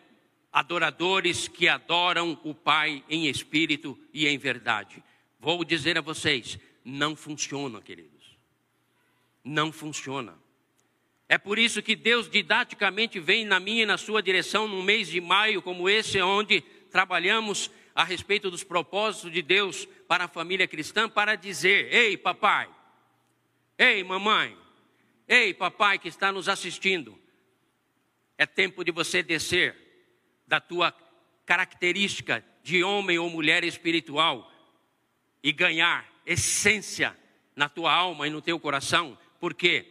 adoradores 0.52 1.48
que 1.48 1.66
adoram 1.66 2.38
o 2.44 2.54
Pai 2.54 3.02
em 3.08 3.26
espírito 3.26 3.98
e 4.12 4.28
em 4.28 4.36
verdade. 4.36 5.02
Vou 5.40 5.64
dizer 5.64 5.96
a 5.96 6.02
vocês, 6.02 6.58
não 6.84 7.16
funciona, 7.16 7.80
queridos. 7.80 8.36
Não 9.42 9.72
funciona. 9.72 10.38
É 11.28 11.38
por 11.38 11.58
isso 11.58 11.82
que 11.82 11.96
Deus 11.96 12.28
didaticamente 12.28 13.18
vem 13.18 13.44
na 13.44 13.58
minha 13.58 13.84
e 13.84 13.86
na 13.86 13.96
sua 13.96 14.22
direção 14.22 14.68
num 14.68 14.82
mês 14.82 15.08
de 15.08 15.20
maio 15.20 15.62
como 15.62 15.88
esse, 15.88 16.20
onde 16.20 16.60
trabalhamos 16.90 17.70
a 17.94 18.04
respeito 18.04 18.50
dos 18.50 18.62
propósitos 18.62 19.32
de 19.32 19.40
Deus 19.40 19.86
para 20.06 20.24
a 20.24 20.28
família 20.28 20.68
cristã, 20.68 21.08
para 21.08 21.34
dizer: 21.34 21.92
ei, 21.92 22.18
papai, 22.18 22.68
ei, 23.78 24.04
mamãe, 24.04 24.56
ei, 25.26 25.54
papai 25.54 25.98
que 25.98 26.08
está 26.08 26.30
nos 26.30 26.48
assistindo, 26.48 27.18
é 28.36 28.44
tempo 28.44 28.84
de 28.84 28.92
você 28.92 29.22
descer 29.22 29.81
da 30.52 30.60
tua 30.60 30.94
característica 31.46 32.44
de 32.62 32.84
homem 32.84 33.18
ou 33.18 33.30
mulher 33.30 33.64
espiritual 33.64 34.52
e 35.42 35.50
ganhar 35.50 36.06
essência 36.26 37.16
na 37.56 37.70
tua 37.70 37.90
alma 37.90 38.26
e 38.28 38.30
no 38.30 38.42
teu 38.42 38.60
coração, 38.60 39.16
porque 39.40 39.86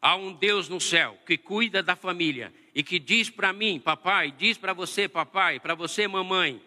há 0.00 0.16
um 0.16 0.32
Deus 0.32 0.68
no 0.68 0.80
céu 0.80 1.16
que 1.24 1.38
cuida 1.38 1.84
da 1.84 1.94
família 1.94 2.52
e 2.74 2.82
que 2.82 2.98
diz 2.98 3.30
para 3.30 3.52
mim, 3.52 3.78
papai, 3.78 4.32
diz 4.32 4.58
para 4.58 4.72
você, 4.72 5.06
papai, 5.06 5.60
para 5.60 5.76
você, 5.76 6.08
mamãe, 6.08 6.60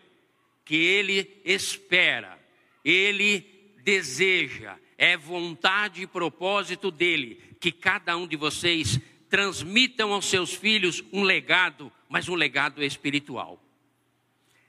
que 0.63 0.77
ele 0.77 1.41
espera, 1.43 2.39
ele 2.85 3.73
deseja, 3.83 4.77
é 4.97 5.17
vontade 5.17 6.03
e 6.03 6.07
propósito 6.07 6.89
dele 6.89 7.57
que 7.59 7.73
cada 7.73 8.15
um 8.15 8.25
de 8.25 8.37
vocês 8.37 8.97
transmitam 9.29 10.13
aos 10.13 10.23
seus 10.27 10.53
filhos 10.53 11.03
um 11.11 11.21
legado 11.21 11.91
mas 12.15 12.29
um 12.29 12.35
legado 12.35 12.81
espiritual. 12.81 13.61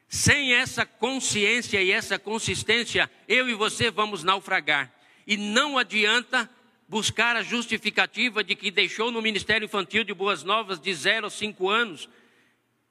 Sem 0.08 0.52
essa 0.52 0.84
consciência 0.84 1.80
e 1.80 1.92
essa 1.92 2.18
consistência, 2.18 3.08
eu 3.28 3.48
e 3.48 3.54
você 3.54 3.88
vamos 3.88 4.24
naufragar. 4.24 4.92
E 5.24 5.36
não 5.36 5.78
adianta 5.78 6.50
buscar 6.88 7.36
a 7.36 7.44
justificativa 7.44 8.42
de 8.42 8.56
que 8.56 8.72
deixou 8.72 9.12
no 9.12 9.22
Ministério 9.22 9.64
Infantil 9.64 10.02
de 10.02 10.12
Boas 10.12 10.42
Novas 10.42 10.80
de 10.80 10.92
0 10.92 11.28
a 11.28 11.30
5 11.30 11.68
anos 11.70 12.08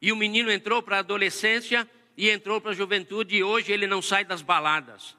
e 0.02 0.14
o 0.14 0.16
menino 0.16 0.50
entrou 0.50 0.82
para 0.82 0.96
a 0.96 1.00
adolescência 1.00 1.86
e 2.16 2.30
entrou 2.30 2.62
para 2.62 2.72
a 2.72 2.76
juventude 2.76 3.36
e 3.36 3.44
hoje 3.44 3.74
ele 3.74 3.88
não 3.88 4.02
sai 4.02 4.24
das 4.24 4.42
baladas. 4.42 5.18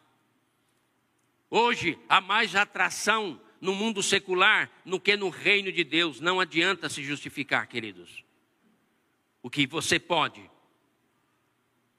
Hoje 1.50 1.99
há 2.09 2.23
mais 2.23 2.57
atração 2.57 3.38
no 3.61 3.75
mundo 3.75 4.02
secular 4.02 4.71
do 4.83 4.99
que 4.99 5.14
no 5.14 5.28
reino 5.28 5.71
de 5.71 5.85
Deus. 5.85 6.23
Não 6.23 6.40
adianta 6.40 6.88
se 6.88 7.05
justificar, 7.05 7.66
queridos. 7.66 8.25
O 9.46 9.48
que 9.48 9.64
você 9.64 10.00
pode 10.00 10.42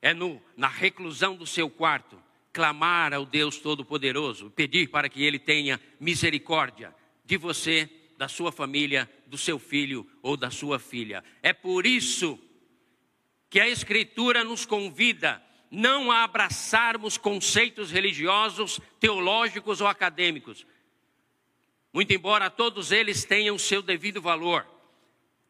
é 0.02 0.14
no, 0.14 0.42
na 0.58 0.68
reclusão 0.68 1.34
do 1.34 1.48
seu 1.48 1.70
quarto 1.70 2.22
clamar 2.52 3.14
ao 3.14 3.26
Deus 3.26 3.58
Todo-Poderoso, 3.58 4.50
pedir 4.50 4.90
para 4.90 5.08
que 5.08 5.24
Ele 5.24 5.40
tenha 5.40 5.80
misericórdia 5.98 6.94
de 7.24 7.38
você 7.38 7.90
da 8.18 8.28
sua 8.28 8.52
família, 8.52 9.10
do 9.28 9.38
seu 9.38 9.58
filho 9.58 10.06
ou 10.22 10.36
da 10.36 10.52
sua 10.52 10.78
filha. 10.78 11.24
É 11.42 11.54
por 11.54 11.86
isso 11.86 12.38
que 13.50 13.62
a 13.62 13.70
Escritura 13.70 14.44
nos 14.44 14.66
convida 14.66 15.42
não 15.72 16.12
a 16.12 16.26
abraçarmos 16.26 17.18
conceitos 17.18 17.92
religiosos, 17.92 18.78
teológicos 19.00 19.80
ou 19.80 19.88
acadêmicos. 19.88 20.68
Muito 21.94 22.12
embora 22.12 22.50
todos 22.50 22.92
eles 22.92 23.24
tenham 23.24 23.58
seu 23.58 23.82
devido 23.82 24.22
valor. 24.22 24.77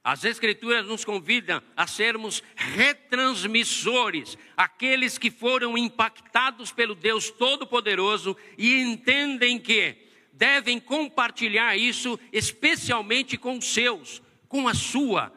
As 0.08 0.24
Escrituras 0.24 0.88
nos 0.88 1.04
convidam 1.04 1.62
a 1.76 1.86
sermos 1.86 2.42
retransmissores, 2.56 4.38
aqueles 4.56 5.18
que 5.18 5.30
foram 5.30 5.78
impactados 5.78 6.72
pelo 6.72 6.96
Deus 6.96 7.30
Todo-Poderoso 7.30 8.38
e 8.58 8.80
entendem 8.80 9.60
que 9.60 9.98
devem 10.32 10.80
compartilhar 10.80 11.76
isso, 11.76 12.18
especialmente 12.32 13.38
com 13.38 13.58
os 13.58 13.66
seus, 13.66 14.22
com 14.48 14.66
a 14.66 14.74
sua 14.74 15.30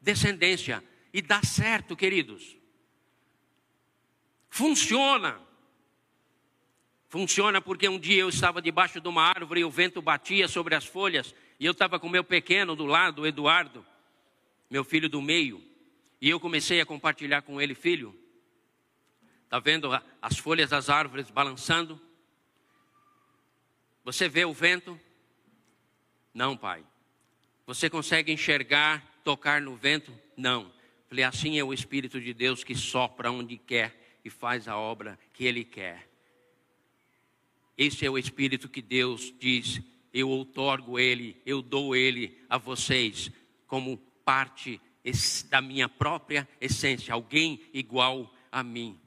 descendência. 0.00 0.82
E 1.12 1.20
dá 1.20 1.42
certo, 1.42 1.94
queridos. 1.94 2.56
Funciona. 4.48 5.38
Funciona 7.10 7.60
porque 7.60 7.90
um 7.90 7.98
dia 7.98 8.22
eu 8.22 8.30
estava 8.30 8.62
debaixo 8.62 9.02
de 9.02 9.08
uma 9.08 9.22
árvore 9.22 9.60
e 9.60 9.64
o 9.66 9.70
vento 9.70 10.00
batia 10.00 10.48
sobre 10.48 10.74
as 10.74 10.86
folhas 10.86 11.34
e 11.60 11.66
eu 11.66 11.72
estava 11.72 12.00
com 12.00 12.08
meu 12.08 12.24
pequeno 12.24 12.74
do 12.74 12.86
lado, 12.86 13.20
o 13.20 13.26
Eduardo, 13.26 13.84
meu 14.74 14.82
filho 14.82 15.08
do 15.08 15.22
meio, 15.22 15.62
e 16.20 16.28
eu 16.28 16.40
comecei 16.40 16.80
a 16.80 16.84
compartilhar 16.84 17.42
com 17.42 17.60
ele, 17.60 17.76
filho. 17.76 18.12
Tá 19.48 19.60
vendo 19.60 19.88
as 20.20 20.36
folhas 20.36 20.70
das 20.70 20.90
árvores 20.90 21.30
balançando? 21.30 22.00
Você 24.02 24.28
vê 24.28 24.44
o 24.44 24.52
vento? 24.52 24.98
Não, 26.34 26.56
pai. 26.56 26.84
Você 27.64 27.88
consegue 27.88 28.32
enxergar, 28.32 29.00
tocar 29.22 29.60
no 29.60 29.76
vento? 29.76 30.12
Não. 30.36 30.72
Falei, 31.08 31.22
assim 31.22 31.56
é 31.56 31.62
o 31.62 31.72
Espírito 31.72 32.20
de 32.20 32.34
Deus 32.34 32.64
que 32.64 32.74
sopra 32.74 33.30
onde 33.30 33.56
quer 33.56 34.18
e 34.24 34.28
faz 34.28 34.66
a 34.66 34.76
obra 34.76 35.16
que 35.32 35.44
Ele 35.44 35.64
quer. 35.64 36.10
Esse 37.78 38.04
é 38.04 38.10
o 38.10 38.18
Espírito 38.18 38.68
que 38.68 38.82
Deus 38.82 39.32
diz: 39.38 39.80
eu 40.12 40.28
outorgo 40.28 40.98
Ele, 40.98 41.40
eu 41.46 41.62
dou 41.62 41.94
Ele 41.94 42.42
a 42.50 42.58
vocês 42.58 43.30
como 43.68 44.02
parte 44.24 44.80
da 45.48 45.60
minha 45.60 45.88
própria 45.88 46.48
essência, 46.60 47.12
alguém 47.12 47.60
igual 47.72 48.32
a 48.50 48.62
mim. 48.62 48.98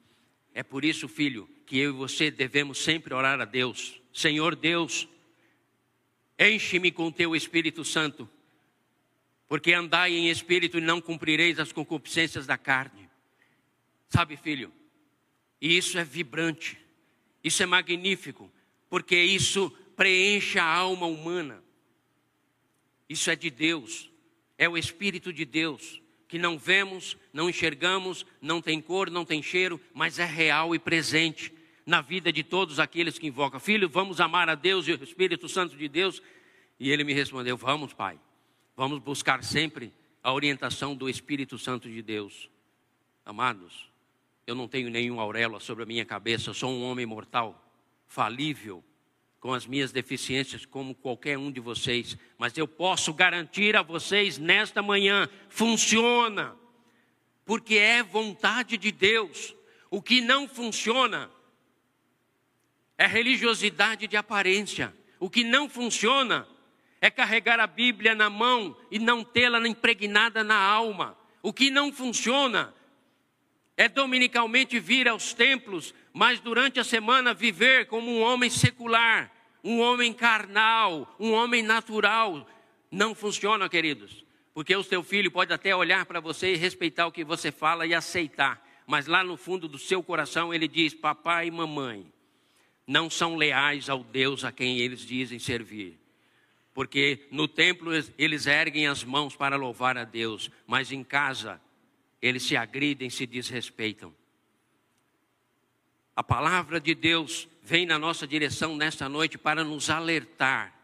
É 0.54 0.62
por 0.62 0.84
isso, 0.84 1.08
filho, 1.08 1.48
que 1.66 1.78
eu 1.78 1.90
e 1.90 1.92
você 1.92 2.30
devemos 2.30 2.78
sempre 2.78 3.12
orar 3.14 3.40
a 3.40 3.44
Deus 3.44 3.98
Senhor 4.18 4.56
Deus, 4.56 5.08
enche-me 6.36 6.90
com 6.90 7.08
teu 7.12 7.36
Espírito 7.36 7.84
Santo, 7.84 8.28
porque 9.46 9.72
andai 9.72 10.12
em 10.12 10.28
espírito 10.28 10.78
e 10.78 10.80
não 10.80 11.00
cumprireis 11.00 11.60
as 11.60 11.70
concupiscências 11.70 12.44
da 12.44 12.58
carne. 12.58 13.08
Sabe, 14.08 14.36
filho, 14.36 14.72
e 15.60 15.76
isso 15.76 15.98
é 15.98 16.04
vibrante, 16.04 16.76
isso 17.44 17.62
é 17.62 17.66
magnífico, 17.66 18.50
porque 18.90 19.16
isso 19.16 19.70
preenche 19.96 20.58
a 20.58 20.64
alma 20.64 21.06
humana. 21.06 21.62
Isso 23.08 23.30
é 23.30 23.36
de 23.36 23.50
Deus, 23.50 24.10
é 24.58 24.68
o 24.68 24.76
Espírito 24.76 25.32
de 25.32 25.44
Deus, 25.44 26.02
que 26.26 26.38
não 26.38 26.58
vemos, 26.58 27.16
não 27.32 27.48
enxergamos, 27.48 28.26
não 28.42 28.60
tem 28.60 28.80
cor, 28.80 29.08
não 29.08 29.24
tem 29.24 29.40
cheiro, 29.40 29.80
mas 29.94 30.18
é 30.18 30.24
real 30.24 30.74
e 30.74 30.78
presente 30.78 31.54
na 31.86 32.02
vida 32.02 32.30
de 32.30 32.42
todos 32.42 32.78
aqueles 32.78 33.18
que 33.18 33.28
invocam: 33.28 33.60
Filho, 33.60 33.88
vamos 33.88 34.20
amar 34.20 34.48
a 34.50 34.54
Deus 34.56 34.86
e 34.88 34.92
o 34.92 35.02
Espírito 35.02 35.48
Santo 35.48 35.76
de 35.76 35.88
Deus? 35.88 36.20
E 36.78 36.90
ele 36.90 37.04
me 37.04 37.14
respondeu: 37.14 37.56
Vamos, 37.56 37.94
Pai, 37.94 38.18
vamos 38.76 38.98
buscar 38.98 39.42
sempre 39.42 39.94
a 40.22 40.32
orientação 40.32 40.94
do 40.94 41.08
Espírito 41.08 41.56
Santo 41.56 41.88
de 41.88 42.02
Deus. 42.02 42.50
Amados, 43.24 43.88
eu 44.46 44.54
não 44.54 44.66
tenho 44.66 44.90
nenhum 44.90 45.20
auréola 45.20 45.60
sobre 45.60 45.84
a 45.84 45.86
minha 45.86 46.04
cabeça, 46.04 46.50
eu 46.50 46.54
sou 46.54 46.70
um 46.70 46.82
homem 46.82 47.06
mortal, 47.06 47.72
falível, 48.06 48.84
com 49.40 49.54
as 49.54 49.66
minhas 49.66 49.92
deficiências, 49.92 50.66
como 50.66 50.94
qualquer 50.94 51.38
um 51.38 51.50
de 51.50 51.60
vocês, 51.60 52.16
mas 52.36 52.56
eu 52.56 52.66
posso 52.66 53.12
garantir 53.12 53.76
a 53.76 53.82
vocês 53.82 54.38
nesta 54.38 54.82
manhã: 54.82 55.28
funciona, 55.48 56.56
porque 57.44 57.76
é 57.76 58.02
vontade 58.02 58.76
de 58.76 58.90
Deus. 58.90 59.54
O 59.90 60.02
que 60.02 60.20
não 60.20 60.48
funciona 60.48 61.30
é 62.96 63.06
religiosidade 63.06 64.06
de 64.06 64.16
aparência. 64.16 64.94
O 65.20 65.30
que 65.30 65.44
não 65.44 65.68
funciona 65.68 66.46
é 67.00 67.10
carregar 67.10 67.60
a 67.60 67.66
Bíblia 67.66 68.14
na 68.14 68.28
mão 68.28 68.76
e 68.90 68.98
não 68.98 69.24
tê-la 69.24 69.66
impregnada 69.66 70.42
na 70.42 70.56
alma. 70.56 71.16
O 71.42 71.52
que 71.52 71.70
não 71.70 71.92
funciona 71.92 72.74
é 73.76 73.88
dominicalmente 73.88 74.80
vir 74.80 75.08
aos 75.08 75.32
templos, 75.32 75.94
mas 76.18 76.40
durante 76.40 76.80
a 76.80 76.84
semana 76.84 77.32
viver 77.32 77.86
como 77.86 78.10
um 78.10 78.22
homem 78.22 78.50
secular, 78.50 79.30
um 79.62 79.78
homem 79.78 80.12
carnal, 80.12 81.14
um 81.16 81.30
homem 81.30 81.62
natural. 81.62 82.44
Não 82.90 83.14
funciona, 83.14 83.68
queridos, 83.68 84.24
porque 84.52 84.74
o 84.74 84.82
seu 84.82 85.04
filho 85.04 85.30
pode 85.30 85.52
até 85.52 85.76
olhar 85.76 86.04
para 86.06 86.18
você 86.18 86.54
e 86.54 86.56
respeitar 86.56 87.06
o 87.06 87.12
que 87.12 87.22
você 87.22 87.52
fala 87.52 87.86
e 87.86 87.94
aceitar, 87.94 88.60
mas 88.84 89.06
lá 89.06 89.22
no 89.22 89.36
fundo 89.36 89.68
do 89.68 89.78
seu 89.78 90.02
coração 90.02 90.52
ele 90.52 90.66
diz: 90.66 90.92
Papai 90.92 91.46
e 91.46 91.50
mamãe, 91.52 92.12
não 92.84 93.08
são 93.08 93.36
leais 93.36 93.88
ao 93.88 94.02
Deus 94.02 94.44
a 94.44 94.50
quem 94.50 94.80
eles 94.80 95.02
dizem 95.02 95.38
servir. 95.38 96.00
Porque 96.74 97.28
no 97.30 97.46
templo 97.46 97.92
eles 98.18 98.46
erguem 98.48 98.88
as 98.88 99.04
mãos 99.04 99.36
para 99.36 99.54
louvar 99.54 99.96
a 99.96 100.02
Deus, 100.02 100.50
mas 100.66 100.90
em 100.90 101.04
casa 101.04 101.60
eles 102.20 102.42
se 102.42 102.56
agridem, 102.56 103.08
se 103.08 103.24
desrespeitam. 103.24 104.12
A 106.18 106.22
palavra 106.24 106.80
de 106.80 106.96
Deus 106.96 107.46
vem 107.62 107.86
na 107.86 107.96
nossa 107.96 108.26
direção 108.26 108.74
nesta 108.74 109.08
noite 109.08 109.38
para 109.38 109.62
nos 109.62 109.88
alertar, 109.88 110.74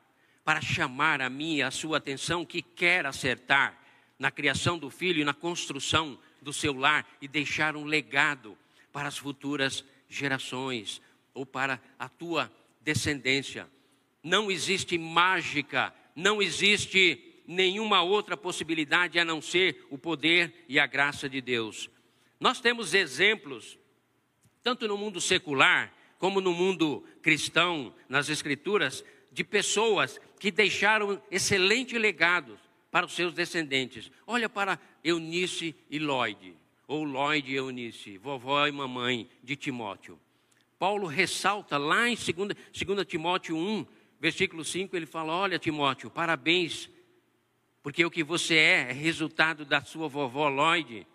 para 0.45 0.61
chamar 0.61 1.21
a 1.21 1.29
minha 1.29 1.59
e 1.59 1.63
a 1.63 1.73
sua 1.73 1.97
atenção 1.99 2.45
que 2.45 2.63
quer 2.63 3.05
acertar 3.05 3.77
na 4.17 4.31
criação 4.31 4.79
do 4.79 4.89
filho 4.89 5.21
e 5.21 5.25
na 5.25 5.35
construção 5.35 6.17
do 6.41 6.53
seu 6.53 6.73
lar 6.73 7.05
e 7.21 7.27
deixar 7.27 7.75
um 7.75 7.83
legado 7.83 8.57
para 8.93 9.09
as 9.09 9.19
futuras 9.19 9.85
gerações 10.09 11.03
ou 11.35 11.45
para 11.45 11.83
a 11.99 12.09
tua 12.09 12.49
descendência. 12.81 13.69
Não 14.23 14.53
existe 14.53 14.97
mágica, 14.97 15.93
não 16.15 16.41
existe 16.41 17.43
nenhuma 17.45 18.03
outra 18.03 18.37
possibilidade 18.37 19.19
a 19.19 19.25
não 19.25 19.43
ser 19.43 19.85
o 19.91 19.99
poder 19.99 20.65
e 20.69 20.79
a 20.79 20.87
graça 20.87 21.29
de 21.29 21.41
Deus. 21.41 21.91
Nós 22.39 22.61
temos 22.61 22.95
exemplos, 22.95 23.77
tanto 24.65 24.89
no 24.89 24.97
mundo 24.97 25.21
secular 25.21 25.93
como 26.19 26.41
no 26.41 26.55
mundo 26.55 27.05
cristão, 27.21 27.95
nas 28.09 28.31
Escrituras, 28.31 29.05
de 29.31 29.45
pessoas 29.45 30.19
que 30.41 30.51
deixaram 30.51 31.23
excelente 31.31 31.99
legado 31.99 32.59
para 32.91 33.05
os 33.05 33.13
seus 33.13 33.35
descendentes. 33.35 34.11
Olha 34.27 34.49
para 34.49 34.81
Eunice 35.03 35.75
e 35.91 35.99
Lloyd, 35.99 36.57
ou 36.89 37.05
Lloyd 37.05 37.53
e 37.53 37.57
Eunice, 37.57 38.17
vovó 38.17 38.67
e 38.67 38.73
mamãe 38.73 39.29
de 39.43 39.55
Timóteo. 39.55 40.19
Paulo 40.79 41.07
ressalta 41.07 41.77
lá 41.77 42.09
em 42.09 42.15
2, 42.15 42.27
2 42.87 43.07
Timóteo 43.07 43.57
1, 43.57 43.87
versículo 44.19 44.65
5, 44.65 44.97
ele 44.97 45.07
fala: 45.07 45.35
Olha, 45.35 45.59
Timóteo, 45.59 46.09
parabéns, 46.11 46.89
porque 47.83 48.03
o 48.05 48.11
que 48.11 48.25
você 48.25 48.57
é 48.57 48.91
é 48.91 48.93
resultado 48.93 49.67
da 49.67 49.83
sua 49.83 50.09
vovó 50.09 50.49
Lloyd 50.49 51.07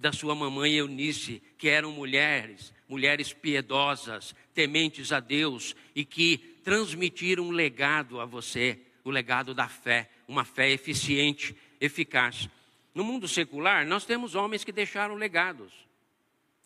da 0.00 0.12
sua 0.12 0.34
mamãe 0.34 0.72
Eunice, 0.72 1.42
que 1.58 1.68
eram 1.68 1.92
mulheres, 1.92 2.72
mulheres 2.88 3.34
piedosas, 3.34 4.34
tementes 4.54 5.12
a 5.12 5.20
Deus 5.20 5.76
e 5.94 6.06
que 6.06 6.38
transmitiram 6.64 7.44
um 7.44 7.50
legado 7.50 8.18
a 8.18 8.24
você, 8.24 8.80
o 9.04 9.10
legado 9.10 9.52
da 9.52 9.68
fé, 9.68 10.08
uma 10.26 10.42
fé 10.42 10.70
eficiente, 10.70 11.54
eficaz. 11.78 12.48
No 12.94 13.04
mundo 13.04 13.28
secular, 13.28 13.86
nós 13.86 14.06
temos 14.06 14.34
homens 14.34 14.64
que 14.64 14.72
deixaram 14.72 15.16
legados. 15.16 15.70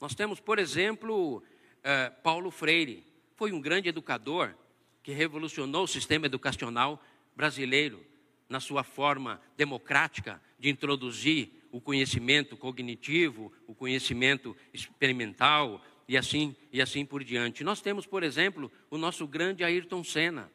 Nós 0.01 0.15
temos, 0.15 0.39
por 0.39 0.61
exemplo, 0.61 1.39
uh, 1.39 2.23
Paulo 2.23 2.53
Freire. 2.53 3.05
Foi 3.35 3.51
um 3.51 3.61
grande 3.61 3.89
educador 3.89 4.55
que 5.03 5.11
revolucionou 5.11 5.85
o 5.85 5.89
sistema 5.89 6.27
educacional 6.27 7.03
brasileiro 7.35 8.01
na 8.49 8.61
sua 8.61 8.85
forma 8.85 9.41
democrática 9.57 10.41
de 10.57 10.71
introduzir 10.71 11.51
o 11.75 11.81
conhecimento 11.81 12.57
cognitivo, 12.57 13.53
o 13.67 13.75
conhecimento 13.75 14.57
experimental 14.73 15.85
e 16.07 16.17
assim 16.17 16.55
e 16.73 16.81
assim 16.81 17.05
por 17.05 17.25
diante. 17.25 17.65
Nós 17.65 17.81
temos, 17.81 18.07
por 18.07 18.23
exemplo, 18.23 18.71
o 18.89 18.97
nosso 18.97 19.27
grande 19.27 19.65
Ayrton 19.65 20.05
Senna, 20.05 20.53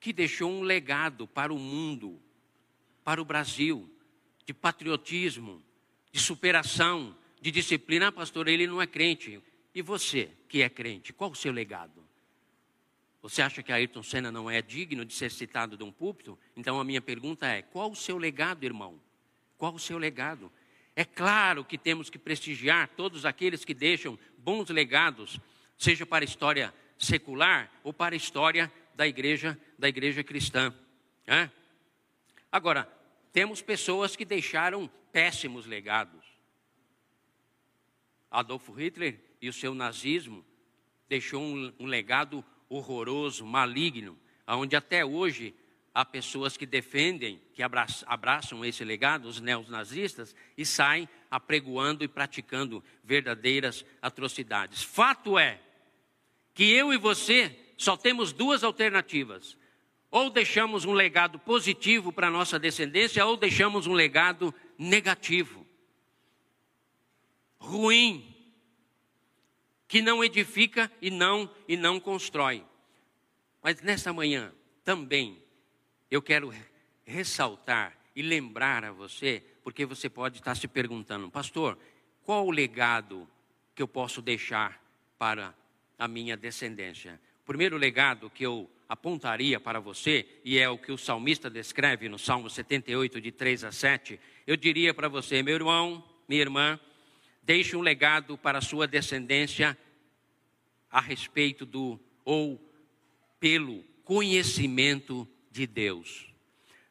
que 0.00 0.10
deixou 0.10 0.50
um 0.50 0.62
legado 0.62 1.28
para 1.28 1.52
o 1.52 1.58
mundo, 1.58 2.18
para 3.04 3.20
o 3.20 3.26
Brasil, 3.26 3.94
de 4.46 4.54
patriotismo, 4.54 5.62
de 6.10 6.18
superação, 6.18 7.14
de 7.42 7.50
disciplina. 7.50 8.08
Ah, 8.08 8.12
pastor, 8.12 8.48
ele 8.48 8.66
não 8.66 8.80
é 8.80 8.86
crente. 8.86 9.42
E 9.74 9.82
você, 9.82 10.30
que 10.48 10.62
é 10.62 10.70
crente, 10.70 11.12
qual 11.12 11.30
o 11.30 11.36
seu 11.36 11.52
legado? 11.52 12.02
Você 13.20 13.42
acha 13.42 13.62
que 13.62 13.70
Ayrton 13.70 14.02
Senna 14.02 14.32
não 14.32 14.50
é 14.50 14.62
digno 14.62 15.04
de 15.04 15.12
ser 15.12 15.30
citado 15.30 15.76
de 15.76 15.84
um 15.84 15.92
púlpito? 15.92 16.38
Então 16.56 16.80
a 16.80 16.84
minha 16.84 17.02
pergunta 17.02 17.46
é: 17.46 17.60
qual 17.60 17.90
o 17.90 17.96
seu 17.96 18.16
legado, 18.16 18.64
irmão? 18.64 18.98
Qual 19.56 19.74
o 19.74 19.78
seu 19.78 19.98
legado? 19.98 20.50
É 20.96 21.04
claro 21.04 21.64
que 21.64 21.76
temos 21.76 22.08
que 22.08 22.18
prestigiar 22.18 22.88
todos 22.96 23.24
aqueles 23.24 23.64
que 23.64 23.74
deixam 23.74 24.18
bons 24.38 24.68
legados, 24.70 25.40
seja 25.76 26.06
para 26.06 26.24
a 26.24 26.26
história 26.26 26.72
secular 26.98 27.70
ou 27.82 27.92
para 27.92 28.14
a 28.14 28.16
história 28.16 28.72
da 28.94 29.06
igreja, 29.06 29.58
da 29.78 29.88
igreja 29.88 30.22
cristã. 30.22 30.72
É? 31.26 31.50
Agora, 32.50 32.88
temos 33.32 33.60
pessoas 33.60 34.14
que 34.14 34.24
deixaram 34.24 34.88
péssimos 35.12 35.66
legados. 35.66 36.24
Adolfo 38.30 38.72
Hitler 38.72 39.20
e 39.40 39.48
o 39.48 39.52
seu 39.52 39.74
nazismo 39.74 40.44
deixou 41.08 41.42
um, 41.42 41.72
um 41.78 41.86
legado 41.86 42.44
horroroso, 42.68 43.44
maligno, 43.44 44.18
onde 44.46 44.76
até 44.76 45.04
hoje 45.04 45.54
há 45.94 46.04
pessoas 46.04 46.56
que 46.56 46.66
defendem, 46.66 47.40
que 47.52 47.62
abraçam, 47.62 48.64
esse 48.64 48.84
legado, 48.84 49.28
os 49.28 49.40
neonazistas, 49.40 50.34
e 50.58 50.66
saem 50.66 51.08
apregoando 51.30 52.02
e 52.02 52.08
praticando 52.08 52.82
verdadeiras 53.04 53.86
atrocidades. 54.02 54.82
Fato 54.82 55.38
é 55.38 55.60
que 56.52 56.72
eu 56.72 56.92
e 56.92 56.98
você 56.98 57.56
só 57.78 57.96
temos 57.96 58.32
duas 58.32 58.64
alternativas. 58.64 59.56
Ou 60.10 60.30
deixamos 60.30 60.84
um 60.84 60.92
legado 60.92 61.38
positivo 61.38 62.12
para 62.12 62.28
a 62.28 62.30
nossa 62.30 62.58
descendência, 62.58 63.24
ou 63.24 63.36
deixamos 63.36 63.86
um 63.86 63.92
legado 63.92 64.54
negativo, 64.78 65.66
ruim, 67.58 68.32
que 69.88 70.00
não 70.00 70.22
edifica 70.22 70.90
e 71.00 71.10
não 71.10 71.50
e 71.66 71.76
não 71.76 71.98
constrói. 71.98 72.64
Mas 73.62 73.80
nessa 73.80 74.12
manhã 74.12 74.52
também 74.84 75.43
eu 76.10 76.22
quero 76.22 76.52
ressaltar 77.04 77.96
e 78.14 78.22
lembrar 78.22 78.84
a 78.84 78.92
você, 78.92 79.42
porque 79.62 79.84
você 79.84 80.08
pode 80.08 80.38
estar 80.38 80.54
se 80.54 80.68
perguntando, 80.68 81.30
pastor, 81.30 81.78
qual 82.22 82.46
o 82.46 82.50
legado 82.50 83.28
que 83.74 83.82
eu 83.82 83.88
posso 83.88 84.22
deixar 84.22 84.80
para 85.18 85.54
a 85.98 86.06
minha 86.06 86.36
descendência? 86.36 87.20
O 87.42 87.46
primeiro 87.46 87.76
legado 87.76 88.30
que 88.30 88.44
eu 88.44 88.70
apontaria 88.88 89.58
para 89.58 89.80
você, 89.80 90.26
e 90.44 90.58
é 90.58 90.68
o 90.68 90.78
que 90.78 90.92
o 90.92 90.98
salmista 90.98 91.50
descreve 91.50 92.08
no 92.08 92.18
Salmo 92.18 92.48
78, 92.48 93.20
de 93.20 93.32
3 93.32 93.64
a 93.64 93.72
7, 93.72 94.20
eu 94.46 94.56
diria 94.56 94.94
para 94.94 95.08
você, 95.08 95.42
meu 95.42 95.54
irmão, 95.54 96.04
minha 96.28 96.40
irmã, 96.40 96.78
deixe 97.42 97.76
um 97.76 97.80
legado 97.80 98.38
para 98.38 98.58
a 98.58 98.62
sua 98.62 98.86
descendência 98.86 99.76
a 100.90 101.00
respeito 101.00 101.66
do, 101.66 101.98
ou 102.24 102.60
pelo 103.40 103.82
conhecimento 104.04 105.28
de 105.54 105.68
Deus. 105.68 106.26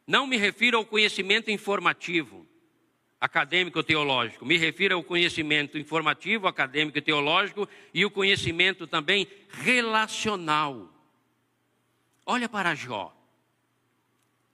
Não 0.08 0.26
me 0.26 0.38
refiro 0.38 0.78
ao 0.78 0.86
conhecimento 0.86 1.52
informativo, 1.52 2.47
acadêmico 3.19 3.84
teológico, 3.84 4.45
me 4.45 4.58
refiro 4.58 4.95
ao 4.95 5.04
conhecimento 5.04 5.78
informativo, 5.78 6.47
acadêmico 6.47 7.02
teológico 7.02 7.67
e 7.93 8.06
o 8.06 8.10
conhecimento 8.10 8.88
também 8.88 9.28
relacional. 9.49 10.89
Olha 12.26 12.47
para 12.47 12.73
Jó. 12.73 13.13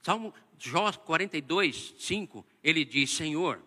Salmo 0.02 0.34
Jó 0.58 0.92
42, 0.92 1.94
5, 2.00 2.44
ele 2.64 2.84
diz: 2.84 3.12
Senhor, 3.12 3.62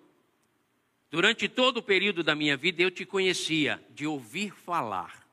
durante 1.08 1.48
todo 1.48 1.76
o 1.76 1.82
período 1.82 2.24
da 2.24 2.34
minha 2.34 2.56
vida 2.56 2.82
eu 2.82 2.90
te 2.90 3.06
conhecia 3.06 3.80
de 3.90 4.08
ouvir 4.08 4.52
falar. 4.52 5.24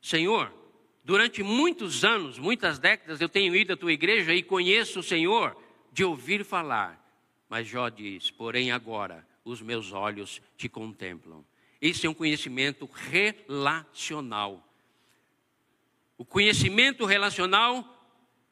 Senhor, 0.00 0.63
Durante 1.04 1.42
muitos 1.42 2.02
anos, 2.02 2.38
muitas 2.38 2.78
décadas, 2.78 3.20
eu 3.20 3.28
tenho 3.28 3.54
ido 3.54 3.74
à 3.74 3.76
tua 3.76 3.92
igreja 3.92 4.34
e 4.34 4.42
conheço 4.42 5.00
o 5.00 5.02
Senhor 5.02 5.54
de 5.92 6.02
ouvir 6.02 6.42
falar. 6.46 6.98
Mas 7.46 7.68
Jó 7.68 7.90
diz: 7.90 8.30
porém, 8.30 8.72
agora 8.72 9.26
os 9.44 9.60
meus 9.60 9.92
olhos 9.92 10.40
te 10.56 10.66
contemplam. 10.66 11.44
Esse 11.78 12.06
é 12.06 12.10
um 12.10 12.14
conhecimento 12.14 12.86
relacional. 12.86 14.66
O 16.16 16.24
conhecimento 16.24 17.04
relacional 17.04 17.86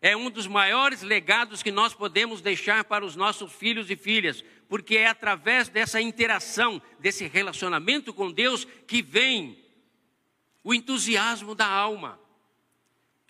é 0.03 0.15
um 0.15 0.29
dos 0.29 0.47
maiores 0.47 1.01
legados 1.01 1.63
que 1.63 1.71
nós 1.71 1.95
podemos 1.95 2.43
deixar 2.43 2.85
para 2.85 3.03
os 3.03 3.17
nossos 3.17 3.51
filhos 3.51 3.91
e 3.91 3.97
filhas, 3.97 4.45
porque 4.69 4.99
é 4.99 5.07
através 5.07 5.71
dessa 5.71 6.03
interação, 6.03 6.83
desse 6.99 7.27
relacionamento 7.27 8.13
com 8.13 8.31
Deus, 8.31 8.67
que 8.87 9.01
vem 9.01 9.59
o 10.63 10.75
entusiasmo 10.75 11.55
da 11.55 11.67
alma 11.67 12.21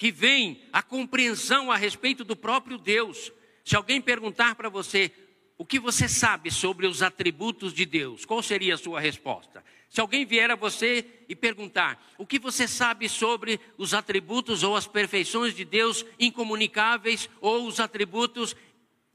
que 0.03 0.11
vem 0.11 0.61
a 0.73 0.83
compreensão 0.83 1.71
a 1.71 1.77
respeito 1.77 2.25
do 2.25 2.35
próprio 2.35 2.77
Deus. 2.77 3.31
Se 3.65 3.77
alguém 3.77 4.01
perguntar 4.01 4.57
para 4.57 4.69
você 4.69 5.13
o 5.57 5.65
que 5.65 5.79
você 5.79 6.09
sabe 6.09 6.51
sobre 6.51 6.89
os 6.89 7.05
atributos 7.05 7.73
de 7.73 7.87
Deus, 7.87 8.25
qual 8.25 8.43
seria 8.43 8.75
a 8.75 8.77
sua 8.77 8.99
resposta? 8.99 9.65
Se 9.89 10.01
alguém 10.01 10.27
vier 10.27 10.51
a 10.51 10.57
você 10.57 11.07
e 11.29 11.37
perguntar 11.37 12.05
o 12.19 12.27
que 12.27 12.41
você 12.41 12.67
sabe 12.67 13.09
sobre 13.09 13.61
os 13.79 13.95
atributos 13.95 14.65
ou 14.65 14.75
as 14.75 14.89
perfeições 14.89 15.55
de 15.55 15.65
Deus 15.65 16.05
incomunicáveis 16.19 17.31
ou 17.41 17.69
os 17.69 17.79
atributos 17.79 18.57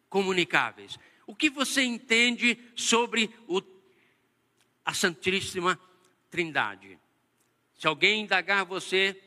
comunicáveis, 0.08 0.98
o 1.26 1.36
que 1.36 1.50
você 1.50 1.84
entende 1.84 2.58
sobre 2.78 3.30
o, 3.46 3.62
a 4.86 4.94
Santíssima 4.94 5.78
Trindade? 6.30 6.98
Se 7.78 7.86
alguém 7.88 8.22
indagar 8.22 8.64
você 8.64 9.22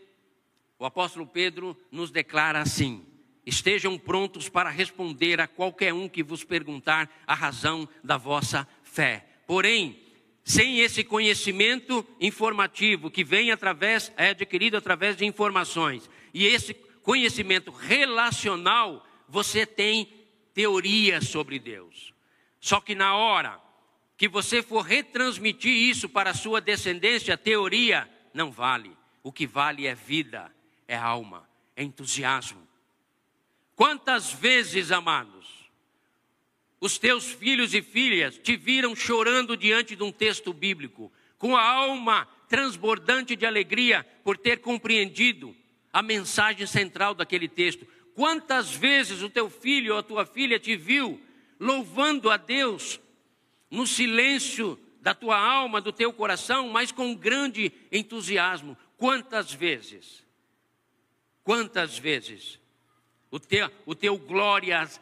o 0.81 0.87
apóstolo 0.87 1.27
Pedro 1.27 1.77
nos 1.93 2.11
declara 2.11 2.59
assim: 2.59 3.05
estejam 3.45 3.99
prontos 3.99 4.49
para 4.49 4.71
responder 4.71 5.38
a 5.38 5.47
qualquer 5.47 5.93
um 5.93 6.09
que 6.09 6.23
vos 6.23 6.43
perguntar 6.43 7.23
a 7.27 7.35
razão 7.35 7.87
da 8.03 8.16
vossa 8.16 8.66
fé. 8.83 9.27
Porém, 9.47 10.03
sem 10.43 10.81
esse 10.81 11.05
conhecimento 11.05 12.05
informativo 12.19 13.11
que 13.11 13.23
vem 13.23 13.53
através, 13.53 14.11
é 14.16 14.31
adquirido 14.31 14.79
através 14.79 15.16
de 15.16 15.27
informações, 15.27 16.09
e 16.33 16.47
esse 16.47 16.73
conhecimento 17.03 17.71
relacional, 17.71 19.07
você 19.29 19.66
tem 19.66 20.09
teoria 20.55 21.21
sobre 21.21 21.59
Deus. 21.59 22.14
Só 22.59 22.81
que 22.81 22.95
na 22.95 23.14
hora 23.16 23.61
que 24.16 24.29
você 24.29 24.62
for 24.62 24.81
retransmitir 24.81 25.73
isso 25.73 26.09
para 26.09 26.31
a 26.31 26.35
sua 26.35 26.61
descendência, 26.61 27.37
teoria 27.37 28.09
não 28.33 28.51
vale. 28.51 28.97
O 29.23 29.31
que 29.31 29.47
vale 29.47 29.87
é 29.87 29.95
vida 29.95 30.51
é 30.90 30.96
alma, 30.96 31.48
é 31.76 31.85
entusiasmo. 31.85 32.66
Quantas 33.76 34.33
vezes, 34.33 34.90
amados, 34.90 35.46
os 36.81 36.98
teus 36.98 37.31
filhos 37.31 37.72
e 37.74 37.81
filhas 37.81 38.37
te 38.37 38.57
viram 38.57 38.96
chorando 38.96 39.57
diante 39.57 39.94
de 39.94 40.03
um 40.03 40.11
texto 40.11 40.53
bíblico, 40.53 41.12
com 41.38 41.57
a 41.57 41.62
alma 41.62 42.26
transbordante 42.48 43.37
de 43.37 43.46
alegria 43.46 44.05
por 44.24 44.37
ter 44.37 44.59
compreendido 44.59 45.55
a 45.92 46.03
mensagem 46.03 46.66
central 46.66 47.14
daquele 47.14 47.46
texto. 47.46 47.87
Quantas 48.12 48.74
vezes 48.74 49.22
o 49.22 49.31
teu 49.31 49.48
filho 49.48 49.92
ou 49.92 50.00
a 50.00 50.03
tua 50.03 50.26
filha 50.26 50.59
te 50.59 50.74
viu 50.74 51.20
louvando 51.61 52.31
a 52.31 52.37
Deus 52.37 53.00
no 53.70 53.87
silêncio 53.87 54.76
da 55.00 55.14
tua 55.14 55.38
alma, 55.38 55.81
do 55.81 55.92
teu 55.92 56.12
coração, 56.12 56.68
mas 56.68 56.90
com 56.90 57.14
grande 57.14 57.72
entusiasmo? 57.92 58.76
Quantas 58.96 59.55
vezes? 59.55 60.29
Quantas 61.42 61.98
vezes 61.98 62.59
o 63.31 63.38
teu, 63.38 63.70
o 63.87 63.94
teu 63.94 64.20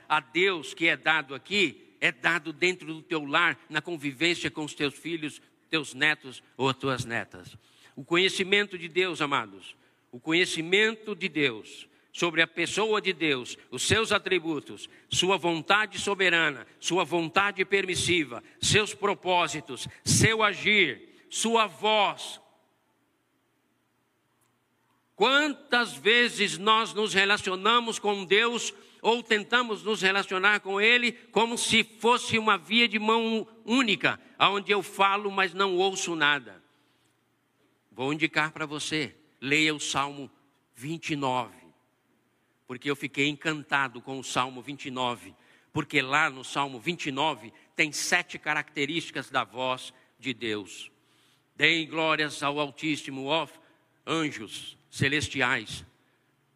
a 0.08 0.20
Deus 0.20 0.74
que 0.74 0.86
é 0.88 0.96
dado 0.96 1.34
aqui 1.34 1.94
é 2.00 2.12
dado 2.12 2.52
dentro 2.52 2.86
do 2.86 3.02
teu 3.02 3.24
lar, 3.24 3.58
na 3.68 3.82
convivência 3.82 4.50
com 4.50 4.64
os 4.64 4.74
teus 4.74 4.94
filhos, 4.94 5.40
teus 5.68 5.94
netos 5.94 6.42
ou 6.56 6.68
as 6.68 6.76
tuas 6.76 7.04
netas. 7.04 7.56
O 7.96 8.04
conhecimento 8.04 8.78
de 8.78 8.88
Deus, 8.88 9.20
amados, 9.20 9.74
o 10.12 10.20
conhecimento 10.20 11.14
de 11.14 11.28
Deus 11.28 11.88
sobre 12.12 12.42
a 12.42 12.46
pessoa 12.46 13.00
de 13.00 13.12
Deus, 13.12 13.56
os 13.70 13.86
seus 13.86 14.12
atributos, 14.12 14.88
sua 15.08 15.36
vontade 15.36 15.98
soberana, 15.98 16.66
sua 16.80 17.04
vontade 17.04 17.64
permissiva, 17.64 18.42
seus 18.60 18.94
propósitos, 18.94 19.86
seu 20.04 20.42
agir, 20.42 21.26
sua 21.30 21.66
voz, 21.66 22.40
Quantas 25.18 25.94
vezes 25.94 26.58
nós 26.58 26.94
nos 26.94 27.12
relacionamos 27.12 27.98
com 27.98 28.24
Deus 28.24 28.72
ou 29.02 29.20
tentamos 29.20 29.82
nos 29.82 30.00
relacionar 30.00 30.60
com 30.60 30.80
Ele 30.80 31.10
como 31.10 31.58
se 31.58 31.82
fosse 31.82 32.38
uma 32.38 32.56
via 32.56 32.86
de 32.86 33.00
mão 33.00 33.44
única, 33.64 34.20
onde 34.38 34.70
eu 34.70 34.80
falo, 34.80 35.28
mas 35.28 35.52
não 35.52 35.74
ouço 35.74 36.14
nada. 36.14 36.62
Vou 37.90 38.12
indicar 38.12 38.52
para 38.52 38.64
você, 38.64 39.12
leia 39.40 39.74
o 39.74 39.80
Salmo 39.80 40.30
29, 40.76 41.52
porque 42.68 42.88
eu 42.88 42.94
fiquei 42.94 43.26
encantado 43.26 44.00
com 44.00 44.20
o 44.20 44.24
Salmo 44.24 44.62
29, 44.62 45.34
porque 45.72 46.00
lá 46.00 46.30
no 46.30 46.44
Salmo 46.44 46.78
29 46.78 47.52
tem 47.74 47.90
sete 47.90 48.38
características 48.38 49.30
da 49.30 49.42
voz 49.42 49.92
de 50.16 50.32
Deem 51.56 51.88
glórias 51.88 52.40
ao 52.40 52.60
Altíssimo, 52.60 53.24
ó 53.24 53.48
anjos, 54.06 54.77
celestiais, 54.90 55.84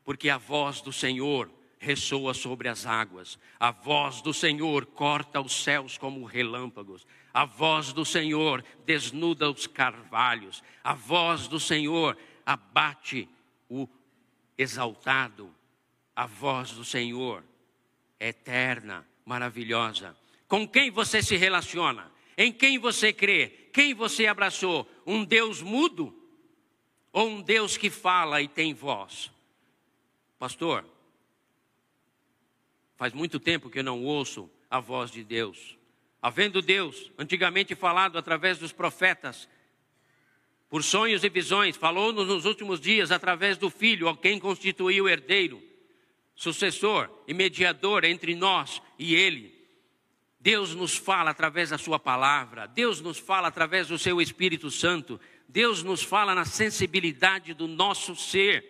porque 0.04 0.28
a 0.28 0.38
voz 0.38 0.80
do 0.80 0.92
Senhor 0.92 1.50
ressoa 1.78 2.32
sobre 2.32 2.68
as 2.68 2.86
águas, 2.86 3.38
a 3.58 3.70
voz 3.70 4.22
do 4.22 4.32
Senhor 4.32 4.86
corta 4.86 5.40
os 5.40 5.64
céus 5.64 5.98
como 5.98 6.24
relâmpagos, 6.24 7.06
a 7.34 7.44
voz 7.44 7.92
do 7.92 8.04
Senhor 8.04 8.64
desnuda 8.86 9.50
os 9.50 9.66
carvalhos, 9.66 10.62
a 10.84 10.94
voz 10.94 11.48
do 11.48 11.58
Senhor 11.58 12.16
abate 12.46 13.28
o 13.68 13.88
exaltado, 14.56 15.52
a 16.14 16.26
voz 16.26 16.72
do 16.72 16.84
Senhor 16.84 17.42
é 18.20 18.28
eterna, 18.28 19.06
maravilhosa. 19.24 20.16
Com 20.46 20.68
quem 20.68 20.90
você 20.90 21.22
se 21.22 21.36
relaciona? 21.36 22.12
Em 22.36 22.52
quem 22.52 22.78
você 22.78 23.12
crê? 23.12 23.48
Quem 23.72 23.94
você 23.94 24.26
abraçou? 24.26 24.88
Um 25.06 25.24
Deus 25.24 25.62
mudo? 25.62 26.21
Ou 27.12 27.28
um 27.28 27.42
Deus 27.42 27.76
que 27.76 27.90
fala 27.90 28.40
e 28.40 28.48
tem 28.48 28.72
voz? 28.72 29.30
Pastor, 30.38 30.84
faz 32.96 33.12
muito 33.12 33.38
tempo 33.38 33.68
que 33.68 33.80
eu 33.80 33.84
não 33.84 34.02
ouço 34.02 34.50
a 34.70 34.80
voz 34.80 35.10
de 35.10 35.22
Deus. 35.22 35.76
Havendo 36.20 36.62
Deus, 36.62 37.12
antigamente 37.18 37.74
falado 37.74 38.16
através 38.16 38.58
dos 38.58 38.72
profetas, 38.72 39.48
por 40.70 40.82
sonhos 40.82 41.22
e 41.22 41.28
visões, 41.28 41.76
falou-nos 41.76 42.26
nos 42.26 42.46
últimos 42.46 42.80
dias 42.80 43.12
através 43.12 43.58
do 43.58 43.68
Filho, 43.68 44.08
a 44.08 44.16
quem 44.16 44.38
constituiu 44.38 45.04
o 45.04 45.08
herdeiro, 45.08 45.62
sucessor 46.34 47.10
e 47.28 47.34
mediador 47.34 48.04
entre 48.04 48.34
nós 48.34 48.80
e 48.98 49.14
Ele. 49.14 49.54
Deus 50.40 50.74
nos 50.74 50.96
fala 50.96 51.30
através 51.30 51.68
da 51.68 51.76
Sua 51.76 51.98
palavra, 51.98 52.66
Deus 52.66 53.02
nos 53.02 53.18
fala 53.18 53.48
através 53.48 53.88
do 53.88 53.98
Seu 53.98 54.18
Espírito 54.18 54.70
Santo, 54.70 55.20
Deus 55.52 55.82
nos 55.82 56.02
fala 56.02 56.34
na 56.34 56.46
sensibilidade 56.46 57.52
do 57.52 57.68
nosso 57.68 58.16
ser. 58.16 58.64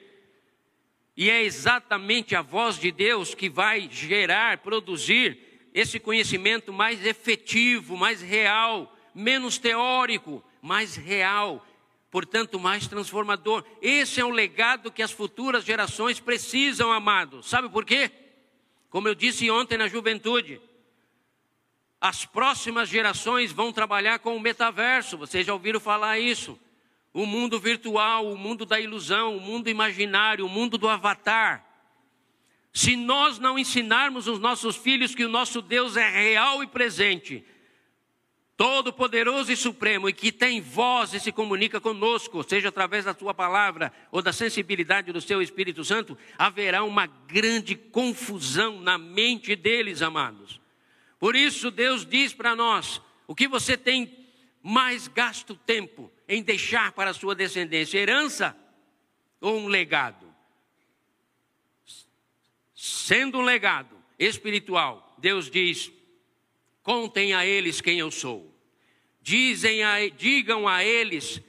E 1.16 1.31
é 1.31 1.40
exatamente 1.40 2.35
a 2.35 2.42
voz 2.42 2.77
de 2.77 2.90
Deus 2.90 3.37
que 3.37 3.49
vai 3.49 3.88
gerar, 3.88 4.59
produzir 4.59 5.38
esse 5.73 6.01
conhecimento 6.01 6.73
mais 6.73 7.07
efetivo, 7.07 7.97
mais 7.97 8.21
real, 8.21 8.92
menos 9.14 9.59
teórico, 9.59 10.42
mais 10.61 10.97
real, 10.97 11.64
portanto, 12.11 12.59
mais 12.59 12.88
transformador. 12.88 13.64
Esse 13.81 14.21
é 14.21 14.25
um 14.25 14.33
legado 14.33 14.90
que 14.90 15.05
as 15.05 15.12
futuras 15.12 15.64
gerações 15.64 16.18
precisam, 16.18 16.90
amados. 16.90 17.49
Sabe 17.49 17.68
por 17.68 17.85
quê? 17.85 18.11
Como 18.90 19.07
eu 19.07 19.14
disse 19.14 19.49
ontem 19.53 19.79
na 19.79 19.87
juventude, 19.87 20.61
as 22.01 22.25
próximas 22.25 22.88
gerações 22.88 23.53
vão 23.53 23.73
trabalhar 23.73 24.18
com 24.18 24.37
o 24.37 24.40
metaverso. 24.40 25.16
Vocês 25.16 25.47
já 25.47 25.53
ouviram 25.53 25.79
falar 25.79 26.18
isso? 26.18 26.59
O 27.14 27.27
mundo 27.27 27.59
virtual, 27.59 28.27
o 28.27 28.38
mundo 28.38 28.64
da 28.64 28.81
ilusão, 28.81 29.37
o 29.37 29.40
mundo 29.40 29.68
imaginário, 29.68 30.46
o 30.46 30.48
mundo 30.48 30.79
do 30.79 30.88
avatar. 30.88 31.64
Se 32.72 32.96
nós 32.96 33.38
não 33.38 33.59
ensinarmos 33.59 34.27
os 34.27 34.38
nossos 34.38 34.77
filhos 34.77 35.14
que 35.14 35.25
o 35.25 35.29
nosso 35.29 35.61
Deus 35.61 35.96
é 35.96 36.09
real 36.09 36.62
e 36.62 36.66
presente, 36.66 37.44
todo-poderoso 38.57 39.53
e 39.53 39.57
supremo, 39.57 40.09
e 40.09 40.12
que 40.12 40.33
tem 40.33 40.61
voz 40.61 41.12
e 41.12 41.20
se 41.20 41.33
comunica 41.33 41.81
conosco, 41.81 42.42
seja 42.42 42.68
através 42.68 43.05
da 43.05 43.12
sua 43.12 43.35
palavra 43.35 43.92
ou 44.11 44.22
da 44.22 44.33
sensibilidade 44.33 45.12
do 45.12 45.20
seu 45.20 45.42
Espírito 45.42 45.85
Santo, 45.85 46.16
haverá 46.38 46.85
uma 46.85 47.07
grande 47.07 47.75
confusão 47.75 48.81
na 48.81 48.96
mente 48.96 49.57
deles, 49.57 50.01
amados. 50.01 50.61
Por 51.18 51.35
isso, 51.35 51.70
Deus 51.70 52.07
diz 52.07 52.33
para 52.33 52.55
nós: 52.55 53.03
o 53.27 53.35
que 53.35 53.48
você 53.48 53.77
tem 53.77 54.16
mais 54.62 55.09
gasto 55.09 55.55
tempo 55.55 56.12
em 56.29 56.43
deixar 56.43 56.93
para 56.93 57.11
a 57.11 57.15
sua 57.15 57.35
descendência 57.35 57.99
herança 57.99 58.57
ou 59.41 59.59
um 59.59 59.67
legado? 59.67 60.27
Sendo 62.75 63.39
um 63.39 63.43
legado 63.43 63.97
espiritual, 64.19 65.15
Deus 65.19 65.51
diz: 65.51 65.91
contem 66.83 67.35
a 67.35 67.47
eles 67.47 67.81
quem 67.81 67.99
eu 67.99 68.11
sou. 68.11 68.53
Dizem 69.21 69.85
a, 69.85 70.09
digam 70.09 70.67
a 70.67 70.85
eles 70.85 71.41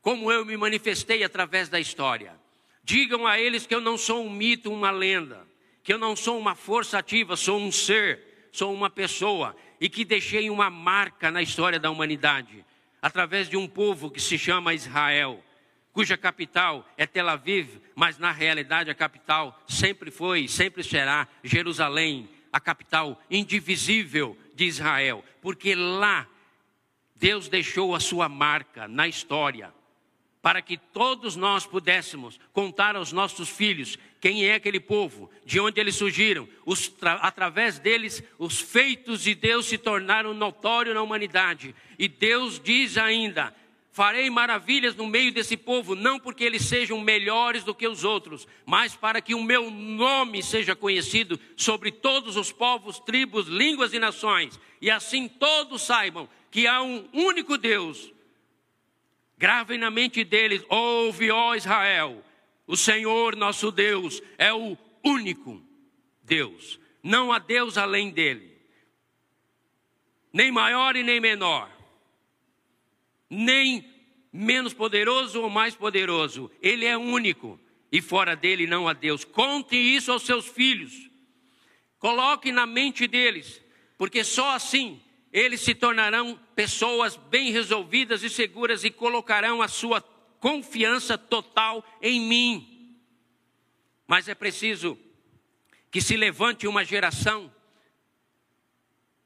como 0.00 0.30
eu 0.30 0.44
me 0.44 0.56
manifestei 0.56 1.24
através 1.24 1.68
da 1.68 1.80
história. 1.80 2.38
Digam 2.82 3.26
a 3.26 3.40
eles 3.40 3.66
que 3.66 3.74
eu 3.74 3.80
não 3.80 3.96
sou 3.96 4.24
um 4.24 4.30
mito, 4.30 4.70
uma 4.70 4.90
lenda, 4.90 5.46
que 5.82 5.92
eu 5.92 5.98
não 5.98 6.14
sou 6.14 6.38
uma 6.38 6.54
força 6.54 6.98
ativa, 6.98 7.36
sou 7.36 7.58
um 7.58 7.72
ser, 7.72 8.48
sou 8.52 8.72
uma 8.72 8.90
pessoa 8.90 9.56
e 9.80 9.88
que 9.88 10.04
deixei 10.04 10.50
uma 10.50 10.68
marca 10.68 11.30
na 11.30 11.42
história 11.42 11.80
da 11.80 11.90
humanidade 11.90 12.64
através 13.04 13.50
de 13.50 13.56
um 13.58 13.68
povo 13.68 14.10
que 14.10 14.18
se 14.18 14.38
chama 14.38 14.72
Israel, 14.72 15.44
cuja 15.92 16.16
capital 16.16 16.88
é 16.96 17.06
Tel 17.06 17.28
Aviv, 17.28 17.78
mas 17.94 18.16
na 18.16 18.32
realidade 18.32 18.90
a 18.90 18.94
capital 18.94 19.62
sempre 19.68 20.10
foi 20.10 20.44
e 20.44 20.48
sempre 20.48 20.82
será 20.82 21.28
Jerusalém, 21.42 22.30
a 22.50 22.58
capital 22.58 23.22
indivisível 23.30 24.38
de 24.54 24.64
Israel, 24.64 25.22
porque 25.42 25.74
lá 25.74 26.26
Deus 27.14 27.46
deixou 27.46 27.94
a 27.94 28.00
sua 28.00 28.26
marca 28.26 28.88
na 28.88 29.06
história 29.06 29.70
para 30.44 30.60
que 30.60 30.76
todos 30.76 31.36
nós 31.36 31.64
pudéssemos 31.64 32.38
contar 32.52 32.96
aos 32.96 33.12
nossos 33.12 33.48
filhos 33.48 33.98
quem 34.20 34.44
é 34.44 34.56
aquele 34.56 34.78
povo, 34.78 35.30
de 35.42 35.58
onde 35.58 35.80
eles 35.80 35.96
surgiram, 35.96 36.46
os, 36.66 36.94
através 37.22 37.78
deles 37.78 38.22
os 38.38 38.60
feitos 38.60 39.22
de 39.22 39.34
Deus 39.34 39.64
se 39.64 39.78
tornaram 39.78 40.34
notórios 40.34 40.94
na 40.94 41.00
humanidade. 41.00 41.74
E 41.98 42.08
Deus 42.08 42.60
diz 42.62 42.98
ainda: 42.98 43.56
farei 43.90 44.28
maravilhas 44.28 44.94
no 44.94 45.06
meio 45.06 45.32
desse 45.32 45.56
povo, 45.56 45.94
não 45.94 46.20
porque 46.20 46.44
eles 46.44 46.66
sejam 46.66 47.00
melhores 47.00 47.64
do 47.64 47.74
que 47.74 47.88
os 47.88 48.04
outros, 48.04 48.46
mas 48.66 48.94
para 48.94 49.22
que 49.22 49.34
o 49.34 49.42
meu 49.42 49.70
nome 49.70 50.42
seja 50.42 50.76
conhecido 50.76 51.40
sobre 51.56 51.90
todos 51.90 52.36
os 52.36 52.52
povos, 52.52 52.98
tribos, 52.98 53.46
línguas 53.46 53.94
e 53.94 53.98
nações, 53.98 54.60
e 54.78 54.90
assim 54.90 55.26
todos 55.26 55.80
saibam 55.80 56.28
que 56.50 56.66
há 56.66 56.82
um 56.82 57.08
único 57.14 57.56
Deus 57.56 58.12
Gravem 59.44 59.76
na 59.76 59.90
mente 59.90 60.24
deles: 60.24 60.64
ouve, 60.70 61.30
ó 61.30 61.54
Israel, 61.54 62.24
o 62.66 62.78
Senhor 62.78 63.36
nosso 63.36 63.70
Deus 63.70 64.22
é 64.38 64.54
o 64.54 64.74
único 65.04 65.62
Deus, 66.22 66.80
não 67.02 67.30
há 67.30 67.38
Deus 67.38 67.76
além 67.76 68.08
dele, 68.08 68.56
nem 70.32 70.50
maior 70.50 70.96
e 70.96 71.02
nem 71.02 71.20
menor, 71.20 71.70
nem 73.28 73.86
menos 74.32 74.72
poderoso 74.72 75.42
ou 75.42 75.50
mais 75.50 75.74
poderoso, 75.74 76.50
ele 76.62 76.86
é 76.86 76.96
único 76.96 77.60
e 77.92 78.00
fora 78.00 78.34
dele 78.34 78.66
não 78.66 78.88
há 78.88 78.94
Deus. 78.94 79.26
Conte 79.26 79.76
isso 79.76 80.10
aos 80.10 80.22
seus 80.22 80.48
filhos, 80.48 81.10
coloque 81.98 82.50
na 82.50 82.64
mente 82.64 83.06
deles, 83.06 83.62
porque 83.98 84.24
só 84.24 84.52
assim 84.52 85.02
eles 85.34 85.62
se 85.62 85.74
tornarão 85.74 86.38
pessoas 86.54 87.16
bem 87.16 87.50
resolvidas 87.50 88.22
e 88.22 88.30
seguras 88.30 88.84
e 88.84 88.90
colocarão 88.90 89.60
a 89.60 89.66
sua 89.66 90.00
confiança 90.38 91.18
total 91.18 91.84
em 92.00 92.20
mim. 92.20 92.96
Mas 94.06 94.28
é 94.28 94.34
preciso 94.36 94.96
que 95.90 96.00
se 96.00 96.16
levante 96.16 96.68
uma 96.68 96.84
geração 96.84 97.52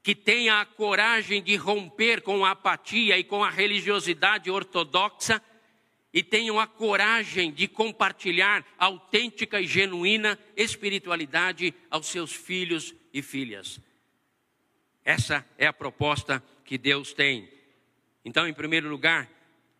que 0.01 0.15
tenha 0.15 0.59
a 0.59 0.65
coragem 0.65 1.43
de 1.43 1.55
romper 1.55 2.23
com 2.23 2.43
a 2.43 2.51
apatia 2.51 3.19
e 3.19 3.23
com 3.23 3.43
a 3.43 3.49
religiosidade 3.51 4.49
ortodoxa 4.49 5.39
e 6.11 6.23
tenham 6.23 6.59
a 6.59 6.65
coragem 6.65 7.51
de 7.51 7.67
compartilhar 7.67 8.65
autêntica 8.79 9.61
e 9.61 9.67
genuína 9.67 10.39
espiritualidade 10.55 11.71
aos 11.87 12.07
seus 12.07 12.33
filhos 12.33 12.95
e 13.13 13.21
filhas. 13.21 13.79
Essa 15.09 15.43
é 15.57 15.65
a 15.65 15.73
proposta 15.73 16.43
que 16.63 16.77
Deus 16.77 17.13
tem. 17.13 17.51
Então, 18.23 18.47
em 18.47 18.53
primeiro 18.53 18.87
lugar, 18.87 19.27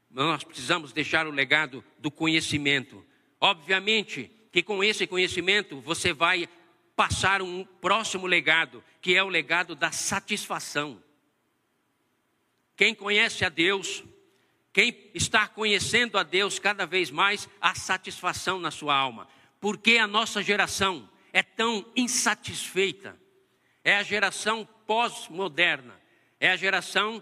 nós 0.10 0.44
precisamos 0.44 0.92
deixar 0.92 1.28
o 1.28 1.30
legado 1.30 1.84
do 2.00 2.10
conhecimento. 2.10 3.06
Obviamente 3.40 4.32
que 4.52 4.64
com 4.64 4.84
esse 4.84 5.06
conhecimento 5.06 5.80
você 5.82 6.12
vai 6.14 6.50
passar 6.96 7.44
um 7.44 7.64
próximo 7.64 8.26
legado, 8.26 8.84
que 9.00 9.16
é 9.16 9.24
o 9.24 9.30
legado 9.30 9.76
da 9.76 9.92
satisfação. 9.92 11.00
Quem 12.76 12.96
conhece 12.96 13.46
a 13.46 13.50
Deus, 13.50 14.04
quem 14.74 15.12
está 15.14 15.48
conhecendo 15.48 16.18
a 16.18 16.24
Deus 16.24 16.58
cada 16.58 16.88
vez 16.88 17.12
mais, 17.12 17.48
a 17.62 17.76
satisfação 17.76 18.58
na 18.60 18.72
sua 18.72 18.96
alma. 18.96 19.28
Porque 19.62 20.00
a 20.00 20.08
nossa 20.08 20.42
geração 20.42 21.08
é 21.32 21.44
tão 21.44 21.86
insatisfeita. 21.96 23.16
É 23.84 23.96
a 23.96 24.04
geração 24.04 24.68
pós-moderna, 24.86 26.00
é 26.40 26.52
a 26.52 26.56
geração 26.56 27.22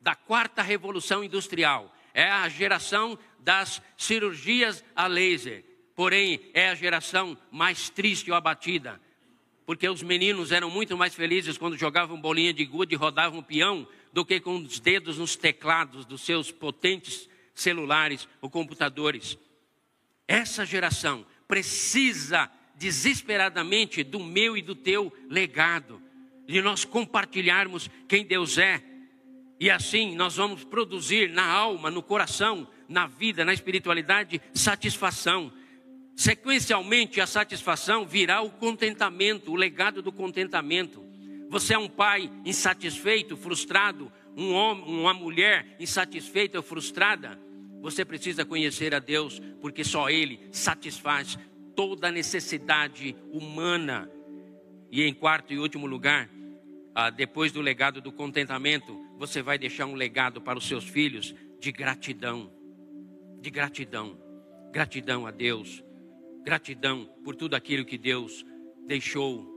da 0.00 0.14
quarta 0.14 0.62
revolução 0.62 1.22
industrial, 1.22 1.94
é 2.12 2.28
a 2.28 2.48
geração 2.48 3.18
das 3.38 3.80
cirurgias 3.96 4.84
a 4.94 5.06
laser, 5.06 5.64
porém 5.94 6.40
é 6.52 6.70
a 6.70 6.74
geração 6.74 7.36
mais 7.50 7.88
triste 7.88 8.30
ou 8.30 8.36
abatida, 8.36 9.00
porque 9.64 9.88
os 9.88 10.02
meninos 10.02 10.50
eram 10.50 10.70
muito 10.70 10.96
mais 10.96 11.14
felizes 11.14 11.56
quando 11.56 11.78
jogavam 11.78 12.20
bolinha 12.20 12.52
de 12.52 12.64
gude 12.64 12.94
e 12.94 12.98
rodavam 12.98 13.42
peão 13.42 13.86
do 14.12 14.24
que 14.24 14.40
com 14.40 14.56
os 14.56 14.80
dedos 14.80 15.18
nos 15.18 15.36
teclados 15.36 16.04
dos 16.04 16.22
seus 16.22 16.50
potentes 16.50 17.28
celulares 17.54 18.28
ou 18.40 18.50
computadores. 18.50 19.38
Essa 20.26 20.66
geração 20.66 21.24
precisa 21.46 22.50
desesperadamente 22.76 24.02
do 24.02 24.20
meu 24.20 24.56
e 24.56 24.62
do 24.62 24.74
teu 24.74 25.12
legado, 25.28 26.00
de 26.46 26.60
nós 26.60 26.84
compartilharmos 26.84 27.88
quem 28.08 28.24
Deus 28.24 28.58
é. 28.58 28.82
E 29.58 29.70
assim 29.70 30.14
nós 30.16 30.36
vamos 30.36 30.64
produzir 30.64 31.30
na 31.30 31.46
alma, 31.46 31.90
no 31.90 32.02
coração, 32.02 32.68
na 32.88 33.06
vida, 33.06 33.44
na 33.44 33.52
espiritualidade, 33.52 34.40
satisfação. 34.52 35.52
Sequencialmente, 36.16 37.20
a 37.20 37.26
satisfação 37.26 38.04
virá 38.04 38.42
o 38.42 38.50
contentamento, 38.50 39.52
o 39.52 39.56
legado 39.56 40.02
do 40.02 40.12
contentamento. 40.12 41.02
Você 41.48 41.74
é 41.74 41.78
um 41.78 41.88
pai 41.88 42.30
insatisfeito, 42.44 43.36
frustrado, 43.36 44.12
um 44.36 44.52
homem, 44.52 44.84
uma 44.84 45.14
mulher 45.14 45.76
insatisfeita 45.78 46.58
ou 46.58 46.62
frustrada, 46.62 47.38
você 47.82 48.04
precisa 48.04 48.44
conhecer 48.44 48.94
a 48.94 49.00
Deus, 49.00 49.42
porque 49.60 49.82
só 49.82 50.08
Ele 50.08 50.38
satisfaz 50.52 51.36
toda 51.74 52.08
a 52.08 52.12
necessidade 52.12 53.16
humana. 53.30 54.10
E 54.90 55.02
em 55.02 55.14
quarto 55.14 55.52
e 55.52 55.58
último 55.58 55.86
lugar, 55.86 56.28
ah, 56.94 57.10
depois 57.10 57.52
do 57.52 57.60
legado 57.60 58.00
do 58.00 58.12
contentamento, 58.12 58.98
você 59.18 59.42
vai 59.42 59.58
deixar 59.58 59.86
um 59.86 59.94
legado 59.94 60.40
para 60.40 60.58
os 60.58 60.66
seus 60.66 60.84
filhos 60.84 61.34
de 61.58 61.72
gratidão. 61.72 62.52
De 63.40 63.50
gratidão. 63.50 64.18
Gratidão 64.70 65.26
a 65.26 65.30
Deus. 65.30 65.82
Gratidão 66.44 67.08
por 67.24 67.34
tudo 67.34 67.54
aquilo 67.54 67.84
que 67.84 67.96
Deus 67.96 68.44
deixou. 68.86 69.50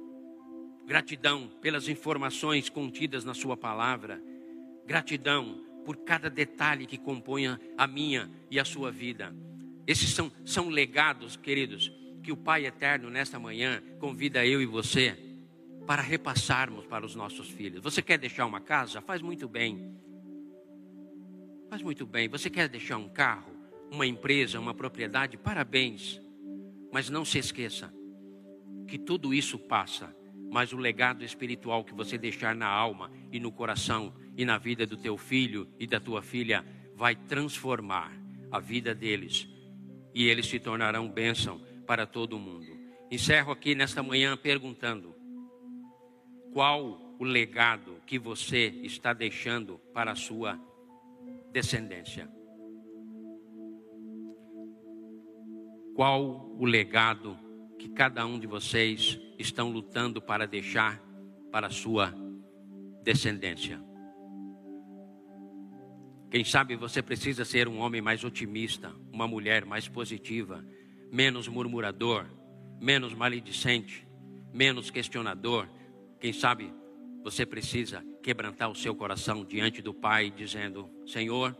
Gratidão 0.86 1.50
pelas 1.62 1.88
informações 1.88 2.70
contidas 2.70 3.26
na 3.26 3.34
Sua 3.34 3.58
palavra. 3.58 4.22
Gratidão 4.86 5.66
por 5.86 5.98
cada 5.98 6.30
detalhe 6.30 6.86
que 6.86 6.98
compõe 6.98 7.46
a 7.78 7.88
minha 7.88 8.30
e 8.50 8.60
a 8.60 8.66
sua 8.66 8.92
vida. 8.92 9.34
Esses 9.86 10.10
são, 10.10 10.32
são 10.44 10.68
legados, 10.68 11.38
queridos, 11.38 11.92
que 12.26 12.32
o 12.32 12.38
Pai 12.38 12.66
Eterno, 12.66 13.08
nesta 13.08 13.38
manhã, 13.38 13.84
convida 14.00 14.44
eu 14.44 14.60
e 14.60 14.66
você 14.66 15.16
para 15.86 16.02
repassarmos 16.02 16.84
para 16.88 17.06
os 17.06 17.14
nossos 17.14 17.52
filhos. 17.52 17.84
Você 17.84 18.02
quer 18.02 18.18
deixar 18.18 18.48
uma 18.48 18.60
casa? 18.60 19.00
Faz 19.00 19.22
muito 19.22 19.48
bem. 19.48 19.96
Faz 21.70 21.84
muito 21.84 22.04
bem. 22.04 22.28
Você 22.28 22.50
quer 22.50 22.68
deixar 22.68 22.98
um 22.98 23.08
carro, 23.08 23.54
uma 23.92 24.08
empresa, 24.08 24.60
uma 24.60 24.74
propriedade? 24.74 25.38
Parabéns. 25.38 26.20
Mas 26.92 27.12
não 27.12 27.24
se 27.24 27.38
esqueça 27.38 27.94
que 28.88 28.98
tudo 28.98 29.32
isso 29.32 29.60
passa, 29.60 30.16
mas 30.52 30.74
o 30.74 30.78
legado 30.78 31.24
espiritual 31.24 31.84
que 31.84 31.94
você 31.94 32.18
deixar 32.18 32.56
na 32.56 32.68
alma 32.68 33.12
e 33.32 33.40
no 33.40 33.52
coração 33.52 34.12
e 34.36 34.44
na 34.44 34.58
vida 34.58 34.88
do 34.88 34.98
teu 34.98 35.16
filho 35.16 35.68
e 35.80 35.86
da 35.86 36.00
tua 36.00 36.24
filha 36.24 36.66
vai 36.96 37.16
transformar 37.16 38.12
a 38.52 38.60
vida 38.60 38.96
deles 38.96 39.48
e 40.12 40.28
eles 40.28 40.48
se 40.48 40.60
tornarão 40.60 41.08
bênção 41.08 41.62
para 41.86 42.06
todo 42.06 42.40
mundo. 42.40 42.78
Encerro 43.12 43.52
aqui 43.52 43.76
nesta 43.76 44.02
manhã 44.02 44.36
perguntando: 44.36 45.16
qual 46.52 47.16
o 47.20 47.24
legado 47.24 48.02
que 48.06 48.18
você 48.18 48.68
está 48.84 49.14
deixando 49.14 49.80
para 49.94 50.12
a 50.12 50.16
sua 50.16 50.60
descendência? 51.52 52.30
Qual 55.96 56.54
o 56.60 56.66
legado 56.66 57.38
que 57.80 57.88
cada 57.90 58.26
um 58.26 58.38
de 58.38 58.48
vocês 58.48 59.18
estão 59.40 59.72
lutando 59.72 60.22
para 60.22 60.46
deixar 60.46 61.02
para 61.52 61.68
a 61.68 61.70
sua 61.70 62.14
descendência? 63.02 63.82
Quem 66.30 66.44
sabe 66.44 66.76
você 66.76 67.02
precisa 67.02 67.46
ser 67.46 67.68
um 67.70 67.80
homem 67.80 68.02
mais 68.02 68.26
otimista, 68.26 68.92
uma 69.10 69.26
mulher 69.26 69.64
mais 69.64 69.88
positiva, 69.88 70.66
menos 71.12 71.48
murmurador, 71.48 72.26
menos 72.80 73.14
maledicente, 73.14 74.08
menos 74.54 74.90
questionador. 74.90 75.68
Quem 76.20 76.34
sabe 76.34 76.74
você 77.24 77.46
precisa 77.46 78.04
quebrantar 78.22 78.70
o 78.70 78.76
seu 78.76 78.96
coração 78.96 79.44
diante 79.44 79.82
do 79.82 79.94
Pai, 79.94 80.30
dizendo: 80.30 80.90
Senhor, 81.06 81.56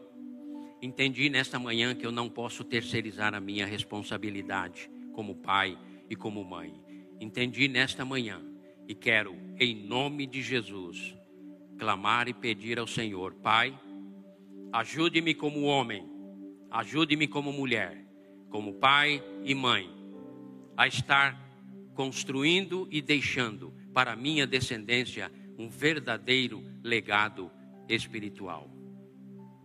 entendi 0.82 1.30
nesta 1.30 1.60
manhã 1.60 1.96
que 1.96 2.06
eu 2.06 2.12
não 2.12 2.30
posso 2.30 2.64
terceirizar 2.64 3.34
a 3.34 3.40
minha 3.40 3.66
responsabilidade 3.66 4.90
como 5.14 5.36
pai 5.36 5.78
e 6.10 6.16
como 6.16 6.44
mãe. 6.44 6.74
Entendi 7.20 7.68
nesta 7.68 8.04
manhã 8.04 8.42
e 8.88 8.94
quero, 8.94 9.36
em 9.60 9.88
nome 9.88 10.28
de 10.28 10.42
Jesus, 10.42 11.16
clamar 11.78 12.28
e 12.28 12.34
pedir 12.34 12.78
ao 12.78 12.86
Senhor, 12.86 13.34
Pai 13.36 13.74
Ajude-me 14.76 15.34
como 15.34 15.62
homem, 15.62 16.06
ajude-me 16.70 17.30
como 17.30 17.54
mulher, 17.54 18.05
como 18.56 18.76
pai 18.76 19.22
e 19.44 19.54
mãe, 19.54 19.94
a 20.78 20.88
estar 20.88 21.38
construindo 21.94 22.88
e 22.90 23.02
deixando 23.02 23.74
para 23.94 24.16
minha 24.16 24.48
descendência 24.48 25.30
um 25.58 25.68
verdadeiro 25.68 26.64
legado 26.82 27.52
espiritual. 27.90 28.70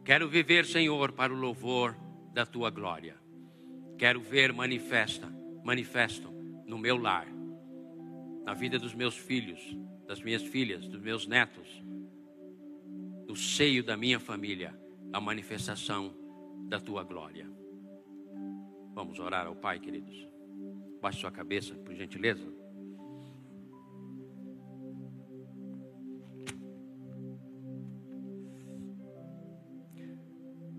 Quero 0.05 0.29
viver, 0.29 0.67
Senhor, 0.67 1.13
para 1.13 1.33
o 1.33 1.37
louvor 1.37 1.97
da 2.35 2.45
tua 2.45 2.69
glória. 2.69 3.17
Quero 3.97 4.21
ver 4.21 4.53
manifesta, 4.53 5.33
manifesto 5.63 6.29
no 6.67 6.77
meu 6.77 6.97
lar, 6.97 7.29
na 8.45 8.55
vida 8.55 8.77
dos 8.77 8.93
meus 8.93 9.17
filhos, 9.17 9.61
das 10.05 10.21
minhas 10.21 10.43
filhas, 10.43 10.89
dos 10.89 11.01
meus 11.01 11.29
netos, 11.29 11.81
no 13.29 13.37
seio 13.37 13.85
da 13.85 13.97
minha 13.97 14.19
família 14.19 14.77
a 15.13 15.21
manifestação 15.21 16.13
da 16.69 16.81
tua 16.81 17.05
glória. 17.05 17.60
Vamos 19.01 19.19
orar 19.19 19.47
ao 19.47 19.57
Pai, 19.57 19.81
queridos. 19.81 20.29
Baixe 21.01 21.21
sua 21.21 21.31
cabeça, 21.31 21.75
por 21.75 21.95
gentileza. 21.95 22.47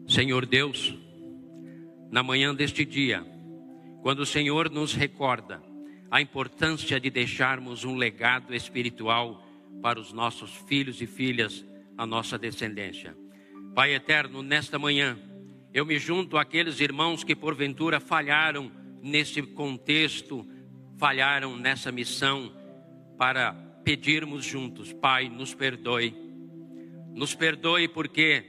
Senhor 0.08 0.46
Deus, 0.46 0.96
na 2.12 2.22
manhã 2.22 2.54
deste 2.54 2.86
dia, 2.86 3.26
quando 4.04 4.20
o 4.20 4.26
Senhor 4.28 4.70
nos 4.70 4.94
recorda 4.94 5.60
a 6.12 6.22
importância 6.22 7.00
de 7.00 7.10
deixarmos 7.10 7.84
um 7.84 7.96
legado 7.96 8.54
espiritual 8.54 9.44
para 9.82 10.00
os 10.00 10.14
nossos 10.14 10.52
filhos 10.68 11.02
e 11.02 11.08
filhas, 11.08 11.66
a 11.98 12.06
nossa 12.06 12.38
descendência. 12.38 13.18
Pai 13.74 13.96
eterno, 13.96 14.44
nesta 14.44 14.78
manhã, 14.78 15.18
eu 15.74 15.86
me 15.86 15.98
junto 15.98 16.38
àqueles 16.38 16.80
irmãos 16.80 17.24
que 17.24 17.36
porventura 17.36 18.00
falharam 18.00 18.72
nesse 19.02 19.42
contexto, 19.42 20.46
falharam 20.98 21.56
nessa 21.56 21.92
missão, 21.92 22.52
para 23.18 23.54
pedirmos 23.84 24.46
juntos, 24.46 24.92
Pai, 24.94 25.30
nos 25.30 25.54
perdoe. 25.54 26.14
Nos 27.14 27.36
perdoe 27.36 27.88
porque, 27.88 28.44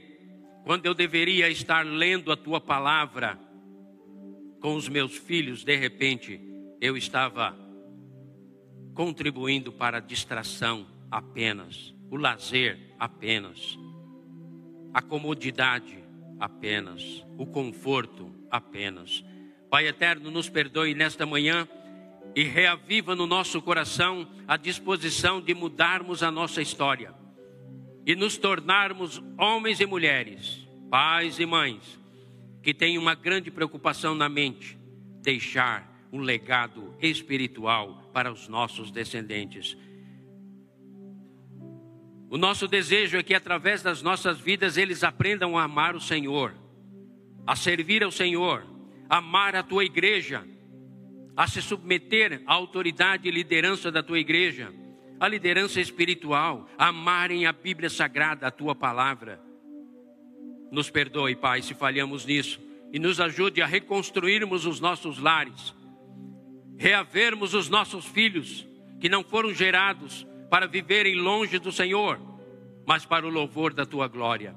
quando 0.63 0.85
eu 0.85 0.93
deveria 0.93 1.49
estar 1.49 1.85
lendo 1.85 2.31
a 2.31 2.37
tua 2.37 2.59
palavra 2.59 3.39
com 4.59 4.75
os 4.75 4.87
meus 4.87 5.17
filhos, 5.17 5.63
de 5.63 5.75
repente, 5.75 6.39
eu 6.79 6.95
estava 6.97 7.57
contribuindo 8.93 9.71
para 9.71 9.97
a 9.97 10.01
distração 10.01 10.85
apenas, 11.09 11.93
o 12.09 12.15
lazer 12.15 12.79
apenas 12.99 13.77
a 14.93 15.01
comodidade 15.01 16.02
apenas, 16.39 17.25
o 17.37 17.45
conforto 17.45 18.33
apenas. 18.49 19.23
Pai 19.69 19.87
eterno, 19.87 20.29
nos 20.29 20.49
perdoe 20.49 20.93
nesta 20.93 21.25
manhã 21.25 21.67
e 22.35 22.43
reaviva 22.43 23.15
no 23.15 23.27
nosso 23.27 23.61
coração 23.61 24.27
a 24.47 24.57
disposição 24.57 25.41
de 25.41 25.53
mudarmos 25.53 26.23
a 26.23 26.31
nossa 26.31 26.61
história 26.61 27.13
e 28.05 28.15
nos 28.15 28.37
tornarmos 28.37 29.21
homens 29.37 29.79
e 29.79 29.85
mulheres, 29.85 30.67
pais 30.89 31.39
e 31.39 31.45
mães, 31.45 31.99
que 32.61 32.73
têm 32.73 32.97
uma 32.97 33.15
grande 33.15 33.49
preocupação 33.49 34.13
na 34.13 34.27
mente: 34.27 34.77
deixar 35.21 36.07
um 36.11 36.19
legado 36.19 36.95
espiritual 37.01 38.09
para 38.13 38.31
os 38.31 38.47
nossos 38.47 38.91
descendentes. 38.91 39.77
O 42.33 42.37
nosso 42.39 42.67
desejo 42.67 43.15
é 43.15 43.21
que 43.21 43.35
através 43.35 43.83
das 43.83 44.01
nossas 44.01 44.39
vidas 44.39 44.75
eles 44.75 45.03
aprendam 45.03 45.55
a 45.55 45.65
amar 45.65 45.95
o 45.95 46.01
Senhor, 46.01 46.55
a 47.45 47.55
servir 47.55 48.03
ao 48.03 48.09
Senhor, 48.09 48.65
amar 49.07 49.55
a 49.55 49.61
tua 49.61 49.85
igreja, 49.85 50.43
a 51.37 51.45
se 51.45 51.61
submeter 51.61 52.41
à 52.47 52.53
autoridade 52.55 53.27
e 53.27 53.31
liderança 53.31 53.91
da 53.91 54.01
tua 54.01 54.17
igreja, 54.17 54.73
a 55.19 55.27
liderança 55.27 55.79
espiritual, 55.79 56.67
a 56.75 56.87
amarem 56.87 57.45
a 57.45 57.51
Bíblia 57.51 57.87
Sagrada, 57.87 58.47
a 58.47 58.51
tua 58.51 58.73
palavra. 58.73 59.39
Nos 60.71 60.89
perdoe, 60.89 61.35
Pai, 61.35 61.61
se 61.61 61.75
falhamos 61.75 62.25
nisso 62.25 62.59
e 62.91 62.97
nos 62.97 63.21
ajude 63.21 63.61
a 63.61 63.67
reconstruirmos 63.67 64.65
os 64.65 64.79
nossos 64.79 65.19
lares, 65.19 65.71
reavermos 66.79 67.53
os 67.53 67.69
nossos 67.69 68.07
filhos 68.07 68.67
que 68.99 69.07
não 69.07 69.23
foram 69.23 69.53
gerados 69.53 70.25
para 70.53 70.67
viverem 70.67 71.15
longe 71.15 71.57
do 71.57 71.71
Senhor, 71.71 72.19
mas 72.85 73.03
para 73.07 73.25
o 73.25 73.29
louvor 73.29 73.73
da 73.73 73.87
tua 73.87 74.07
glória. 74.07 74.55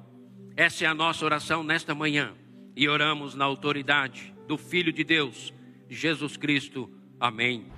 Essa 0.54 0.84
é 0.84 0.86
a 0.86 0.92
nossa 0.92 1.24
oração 1.24 1.62
nesta 1.64 1.94
manhã 1.94 2.34
e 2.76 2.86
oramos 2.86 3.34
na 3.34 3.46
autoridade 3.46 4.34
do 4.46 4.58
Filho 4.58 4.92
de 4.92 5.02
Deus, 5.02 5.54
de 5.88 5.96
Jesus 5.96 6.36
Cristo. 6.36 6.90
Amém. 7.18 7.72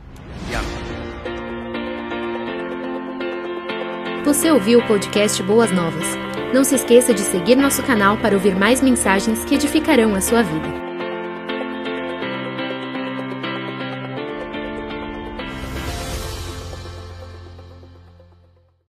E 0.50 0.54
amém. 0.56 0.88
Você 4.24 4.50
ouviu 4.50 4.80
o 4.80 4.86
podcast 4.88 5.40
Boas 5.44 5.70
Novas? 5.70 6.16
Não 6.52 6.64
se 6.64 6.74
esqueça 6.74 7.14
de 7.14 7.20
seguir 7.20 7.54
nosso 7.54 7.84
canal 7.84 8.16
para 8.18 8.34
ouvir 8.34 8.56
mais 8.56 8.82
mensagens 8.82 9.44
que 9.44 9.54
edificarão 9.54 10.16
a 10.16 10.20
sua 10.20 10.42
vida. 10.42 10.87